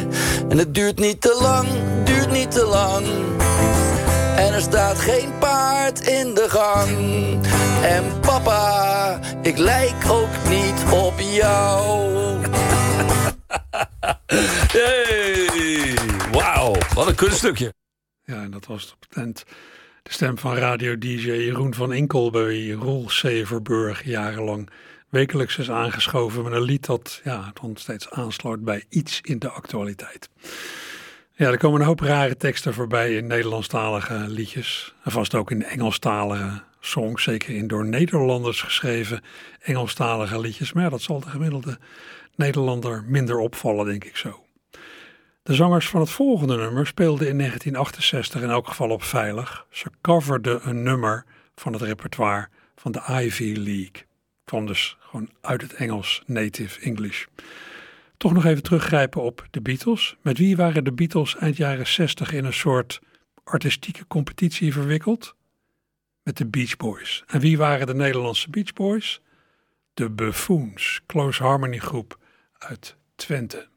En 0.48 0.58
het 0.58 0.74
duurt 0.74 0.98
niet 0.98 1.20
te 1.20 1.38
lang, 1.40 1.68
duurt 2.04 2.30
niet 2.30 2.50
te 2.50 2.64
lang. 2.64 3.06
En 4.40 4.52
er 4.54 4.60
staat 4.60 4.98
geen 4.98 5.38
paard 5.38 6.00
in 6.00 6.34
de 6.34 6.46
gang. 6.48 6.90
En 7.82 8.20
papa, 8.20 9.20
ik 9.42 9.58
lijk 9.58 10.10
ook 10.10 10.48
niet 10.48 10.84
op 10.92 11.14
jou. 11.18 12.38
Hey, 14.72 15.94
wauw, 16.32 16.74
wat 16.94 17.08
een 17.08 17.14
kunststukje. 17.14 17.74
Ja, 18.24 18.42
en 18.42 18.50
dat 18.50 18.66
was 18.66 18.92
op 18.92 19.00
het 19.08 19.16
eind 19.16 19.44
de 20.02 20.12
stem 20.12 20.38
van 20.38 20.54
radio-dj 20.54 21.26
Jeroen 21.26 21.74
van 21.74 21.92
Inkel 21.92 22.30
bij 22.30 22.70
Roel 22.70 23.10
Severburg 23.10 24.04
jarenlang 24.04 24.70
wekelijks 25.08 25.58
is 25.58 25.70
aangeschoven 25.70 26.42
met 26.42 26.52
een 26.52 26.62
lied 26.62 26.86
dat 26.86 27.20
ja, 27.24 27.50
dan 27.60 27.76
steeds 27.76 28.10
aansluit 28.10 28.64
bij 28.64 28.84
iets 28.88 29.20
in 29.22 29.38
de 29.38 29.50
actualiteit. 29.50 30.28
Ja, 31.40 31.50
er 31.50 31.58
komen 31.58 31.80
een 31.80 31.86
hoop 31.86 32.00
rare 32.00 32.36
teksten 32.36 32.74
voorbij 32.74 33.16
in 33.16 33.26
Nederlandstalige 33.26 34.24
liedjes. 34.28 34.94
En 35.02 35.10
vast 35.10 35.34
ook 35.34 35.50
in 35.50 35.64
Engelstalige 35.64 36.62
songs, 36.80 37.22
zeker 37.22 37.54
in 37.54 37.66
door 37.66 37.86
Nederlanders 37.86 38.62
geschreven 38.62 39.22
Engelstalige 39.60 40.40
liedjes. 40.40 40.72
Maar 40.72 40.90
dat 40.90 41.02
zal 41.02 41.20
de 41.20 41.28
gemiddelde 41.28 41.78
Nederlander 42.36 43.04
minder 43.06 43.38
opvallen, 43.38 43.86
denk 43.86 44.04
ik 44.04 44.16
zo. 44.16 44.44
De 45.42 45.54
zangers 45.54 45.88
van 45.88 46.00
het 46.00 46.10
volgende 46.10 46.56
nummer 46.56 46.86
speelden 46.86 47.28
in 47.28 47.38
1968 47.38 48.42
in 48.42 48.50
elk 48.50 48.68
geval 48.68 48.90
op 48.90 49.02
veilig. 49.02 49.66
Ze 49.70 49.90
coverden 50.00 50.68
een 50.68 50.82
nummer 50.82 51.24
van 51.54 51.72
het 51.72 51.82
repertoire 51.82 52.48
van 52.76 52.92
de 52.92 53.02
Ivy 53.08 53.54
League. 53.56 54.06
Kwam 54.44 54.66
dus 54.66 54.96
gewoon 55.00 55.30
uit 55.40 55.62
het 55.62 55.74
Engels, 55.74 56.22
native 56.26 56.80
English. 56.80 57.24
Toch 58.20 58.32
nog 58.32 58.44
even 58.44 58.62
teruggrijpen 58.62 59.22
op 59.22 59.46
de 59.50 59.60
Beatles. 59.60 60.16
Met 60.22 60.38
wie 60.38 60.56
waren 60.56 60.84
de 60.84 60.92
Beatles 60.92 61.36
eind 61.36 61.56
jaren 61.56 61.86
60 61.86 62.32
in 62.32 62.44
een 62.44 62.52
soort 62.52 63.00
artistieke 63.44 64.06
competitie 64.06 64.72
verwikkeld? 64.72 65.34
Met 66.22 66.36
de 66.36 66.46
Beach 66.46 66.76
Boys. 66.76 67.24
En 67.26 67.40
wie 67.40 67.58
waren 67.58 67.86
de 67.86 67.94
Nederlandse 67.94 68.50
Beach 68.50 68.72
Boys? 68.72 69.20
De 69.94 70.10
Buffoons, 70.10 71.00
Close 71.06 71.42
Harmony 71.42 71.78
groep 71.78 72.18
uit 72.58 72.96
Twente. 73.14 73.68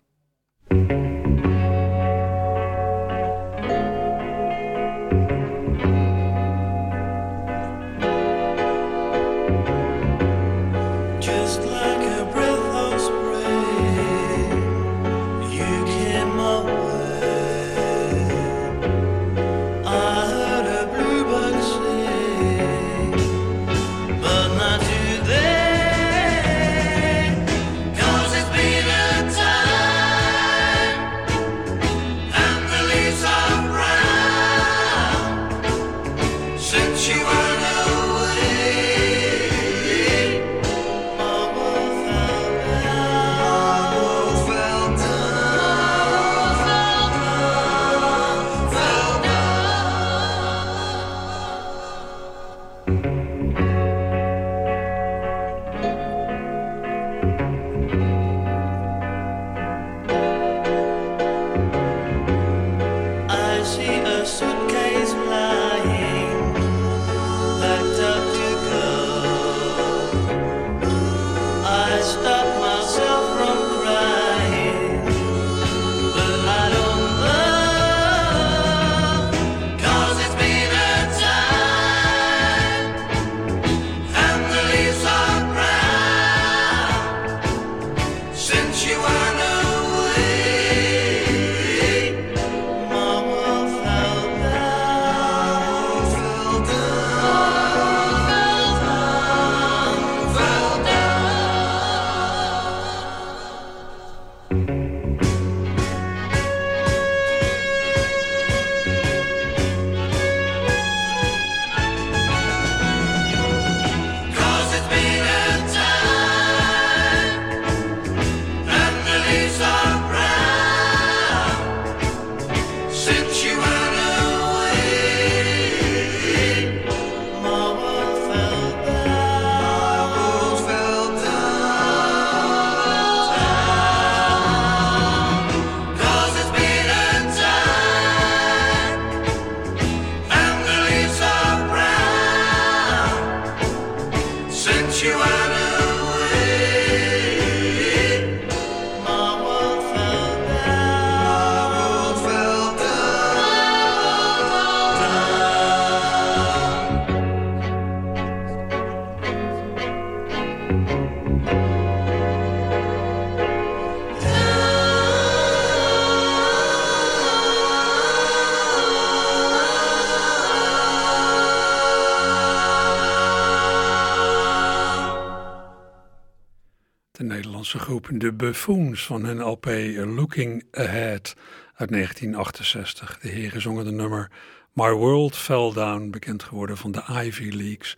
De 178.24 178.34
Buffoons 178.34 179.06
van 179.06 179.26
hun 179.26 179.42
LP 179.42 179.66
Looking 179.96 180.64
Ahead 180.72 181.36
uit 181.76 181.90
1968. 181.92 183.20
De 183.20 183.30
heren 183.30 183.62
zongen 183.62 183.86
de 183.86 183.92
nummer 183.92 184.32
My 184.74 184.92
World 184.92 185.36
Fell 185.36 185.72
Down, 185.74 186.10
bekend 186.10 186.44
geworden 186.44 186.78
van 186.78 186.92
de 186.92 187.04
Ivy 187.24 187.50
Leagues. 187.50 187.98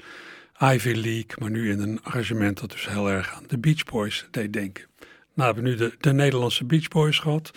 Ivy 0.60 0.94
League, 0.94 1.32
maar 1.38 1.50
nu 1.50 1.72
in 1.72 1.80
een 1.80 2.00
arrangement 2.04 2.60
dat 2.60 2.72
dus 2.72 2.88
heel 2.88 3.10
erg 3.10 3.34
aan 3.34 3.44
de 3.48 3.58
Beach 3.58 3.84
Boys 3.84 4.28
deed 4.32 4.54
denken. 4.54 4.86
Nou 5.34 5.54
hebben 5.54 5.64
we 5.64 5.70
nu 5.70 5.76
de, 5.76 5.96
de 6.00 6.14
Nederlandse 6.14 6.66
Beach 6.66 6.88
Boys 6.88 7.20
gehad. 7.20 7.52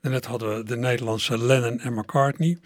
Net 0.00 0.26
hadden 0.26 0.56
we 0.56 0.64
de 0.64 0.76
Nederlandse 0.76 1.38
Lennon 1.38 1.80
en 1.80 1.94
McCartney. 1.94 2.58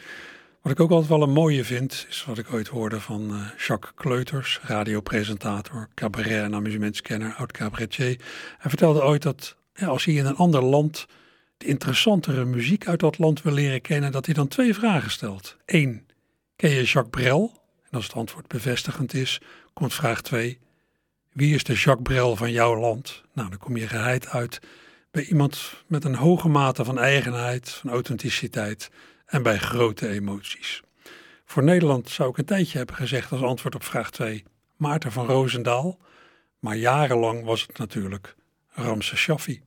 Wat 0.63 0.73
ik 0.73 0.81
ook 0.81 0.91
altijd 0.91 1.09
wel 1.09 1.23
een 1.23 1.33
mooie 1.33 1.65
vind, 1.65 2.07
is 2.09 2.25
wat 2.25 2.39
ik 2.39 2.53
ooit 2.53 2.69
hoorde 2.69 3.01
van 3.01 3.31
eh, 3.31 3.67
Jacques 3.67 3.93
Kleuters, 3.95 4.61
radiopresentator, 4.63 5.89
cabaret- 5.95 6.45
en 6.45 6.55
amusementscanner, 6.55 7.35
oud 7.35 7.53
cabaretier. 7.53 8.21
Hij 8.59 8.69
vertelde 8.71 9.05
ooit 9.05 9.23
dat 9.23 9.57
ja, 9.75 9.87
als 9.87 10.05
hij 10.05 10.15
in 10.15 10.27
een 10.27 10.37
ander 10.37 10.63
land 10.63 11.07
de 11.57 11.67
interessantere 11.67 12.45
muziek 12.45 12.87
uit 12.87 13.01
dat 13.01 13.19
land 13.19 13.43
wil 13.43 13.53
leren 13.53 13.81
kennen, 13.81 14.13
dat 14.13 14.27
hij 14.27 14.35
dan 14.35 14.49
twee 14.49 14.75
vragen 14.75 15.11
stelt. 15.11 15.57
Eén, 15.67 16.07
ken 16.57 16.71
je 16.71 16.83
Jacques 16.83 17.23
Brel? 17.23 17.53
En 17.83 17.97
als 17.97 18.05
het 18.05 18.15
antwoord 18.17 18.47
bevestigend 18.47 19.15
is, 19.15 19.41
komt 19.73 19.95
vraag 19.95 20.21
twee, 20.21 20.59
wie 21.33 21.55
is 21.55 21.65
de 21.65 21.75
Jacques 21.75 22.03
Brel 22.03 22.37
van 22.37 22.53
jouw 22.53 22.81
land? 22.81 23.23
Nou, 23.33 23.49
dan 23.49 23.59
kom 23.59 23.77
je 23.77 23.89
geheid 23.89 24.29
uit 24.29 24.61
bij 25.11 25.25
iemand 25.25 25.75
met 25.87 26.05
een 26.05 26.15
hoge 26.15 26.49
mate 26.49 26.85
van 26.85 26.99
eigenheid, 26.99 27.71
van 27.71 27.91
authenticiteit 27.91 28.91
en 29.31 29.43
bij 29.43 29.59
grote 29.59 30.09
emoties. 30.09 30.83
Voor 31.45 31.63
Nederland 31.63 32.09
zou 32.09 32.31
ik 32.31 32.39
een 32.39 32.45
tijdje 32.45 32.79
hebben 32.79 32.97
gezegd 32.97 33.33
als 33.33 33.43
antwoord 33.43 33.75
op 33.75 33.85
vraag 33.85 34.11
2 34.11 34.45
Maarten 34.77 35.13
van 35.13 35.27
Roosendaal, 35.27 35.99
maar 36.59 36.77
jarenlang 36.77 37.45
was 37.45 37.63
het 37.63 37.79
natuurlijk 37.79 38.37
Ramse 38.69 39.17
Shaffi. 39.17 39.63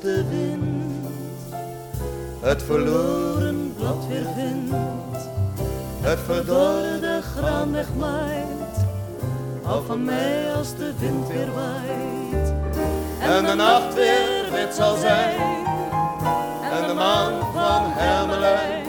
De 0.00 0.24
wind 0.28 0.80
het 2.40 2.62
verloren 2.62 3.74
blad 3.78 4.06
weer 4.08 4.26
vindt, 4.34 4.74
het 6.00 6.18
verdorde 6.24 7.20
graan 7.36 7.72
wegmaait. 7.72 8.76
Hou 9.62 9.86
van 9.86 10.04
mij 10.04 10.54
als 10.54 10.76
de 10.76 10.92
wind 10.98 11.28
weer 11.28 11.52
waait 11.54 12.54
en 13.20 13.44
de 13.44 13.54
nacht 13.54 13.94
weer 13.94 14.50
wit 14.52 14.74
zal 14.74 14.96
zijn 14.96 15.66
en 16.72 16.86
de 16.88 16.94
maan 16.94 17.40
van 17.52 17.82
hermelijn. 17.84 18.86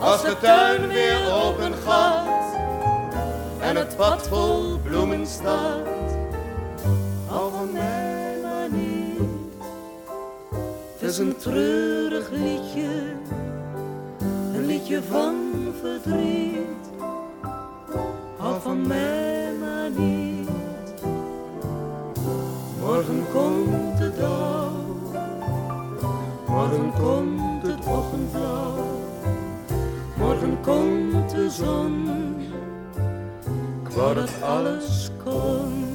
Als 0.00 0.22
de 0.22 0.36
tuin 0.40 0.88
weer 0.88 1.32
open 1.32 1.74
gaat 1.86 2.54
en 3.60 3.76
het 3.76 3.96
pad 3.96 4.28
vol 4.28 4.78
bloemen 4.78 5.26
staat. 5.26 6.01
Is 11.12 11.18
een 11.18 11.36
treurig 11.36 12.30
liedje, 12.30 13.16
een 14.54 14.66
liedje 14.66 15.02
van 15.02 15.34
verdriet. 15.80 16.90
Hou 18.36 18.60
van 18.60 18.86
mij 18.86 19.52
maar 19.60 19.90
niet. 19.90 20.48
Morgen 22.80 23.24
komt 23.32 23.98
de 23.98 24.12
dag, 24.18 24.72
morgen 26.46 26.92
komt 26.92 27.62
het 27.62 27.86
ochtendblauw. 27.86 29.00
Morgen 30.18 30.60
komt 30.60 31.30
de 31.30 31.50
zon, 31.50 32.08
ik 33.82 34.42
alles 34.42 35.10
kon. 35.24 35.91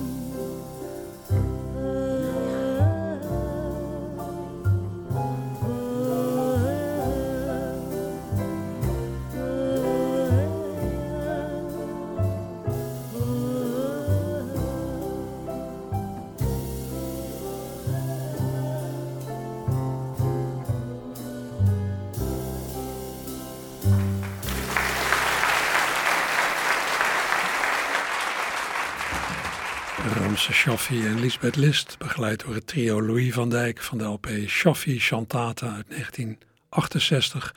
En 31.05 31.19
Lisbeth 31.19 31.55
List, 31.55 31.95
begeleid 31.97 32.45
door 32.45 32.53
het 32.53 32.67
trio 32.67 33.01
Louis 33.01 33.33
van 33.33 33.49
Dijk 33.49 33.81
van 33.81 33.97
de 33.97 34.03
LP 34.03 34.27
Shaffi 34.47 34.99
Chantata 34.99 35.75
uit 35.75 35.89
1968. 35.89 37.55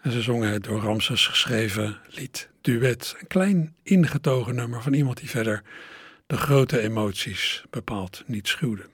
En 0.00 0.12
ze 0.12 0.22
zongen 0.22 0.52
het 0.52 0.64
door 0.64 0.80
Ramses 0.80 1.26
geschreven 1.26 1.98
lied 2.08 2.48
Duet. 2.60 3.16
Een 3.20 3.26
klein 3.26 3.74
ingetogen 3.82 4.54
nummer 4.54 4.82
van 4.82 4.92
iemand 4.92 5.16
die 5.16 5.30
verder 5.30 5.62
de 6.26 6.36
grote 6.36 6.80
emoties 6.80 7.64
bepaald 7.70 8.22
niet 8.26 8.48
schuwde. 8.48 8.86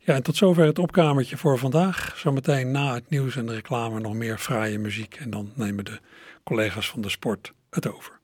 Ja, 0.00 0.14
en 0.14 0.22
tot 0.22 0.36
zover 0.36 0.64
het 0.64 0.78
opkamertje 0.78 1.36
voor 1.36 1.58
vandaag. 1.58 2.14
Zometeen 2.16 2.70
na 2.70 2.94
het 2.94 3.10
nieuws 3.10 3.36
en 3.36 3.46
de 3.46 3.54
reclame 3.54 4.00
nog 4.00 4.14
meer 4.14 4.38
fraaie 4.38 4.78
muziek. 4.78 5.14
En 5.14 5.30
dan 5.30 5.52
nemen 5.54 5.84
de 5.84 6.00
collega's 6.44 6.90
van 6.90 7.00
de 7.00 7.08
sport 7.08 7.52
het 7.70 7.92
over. 7.92 8.19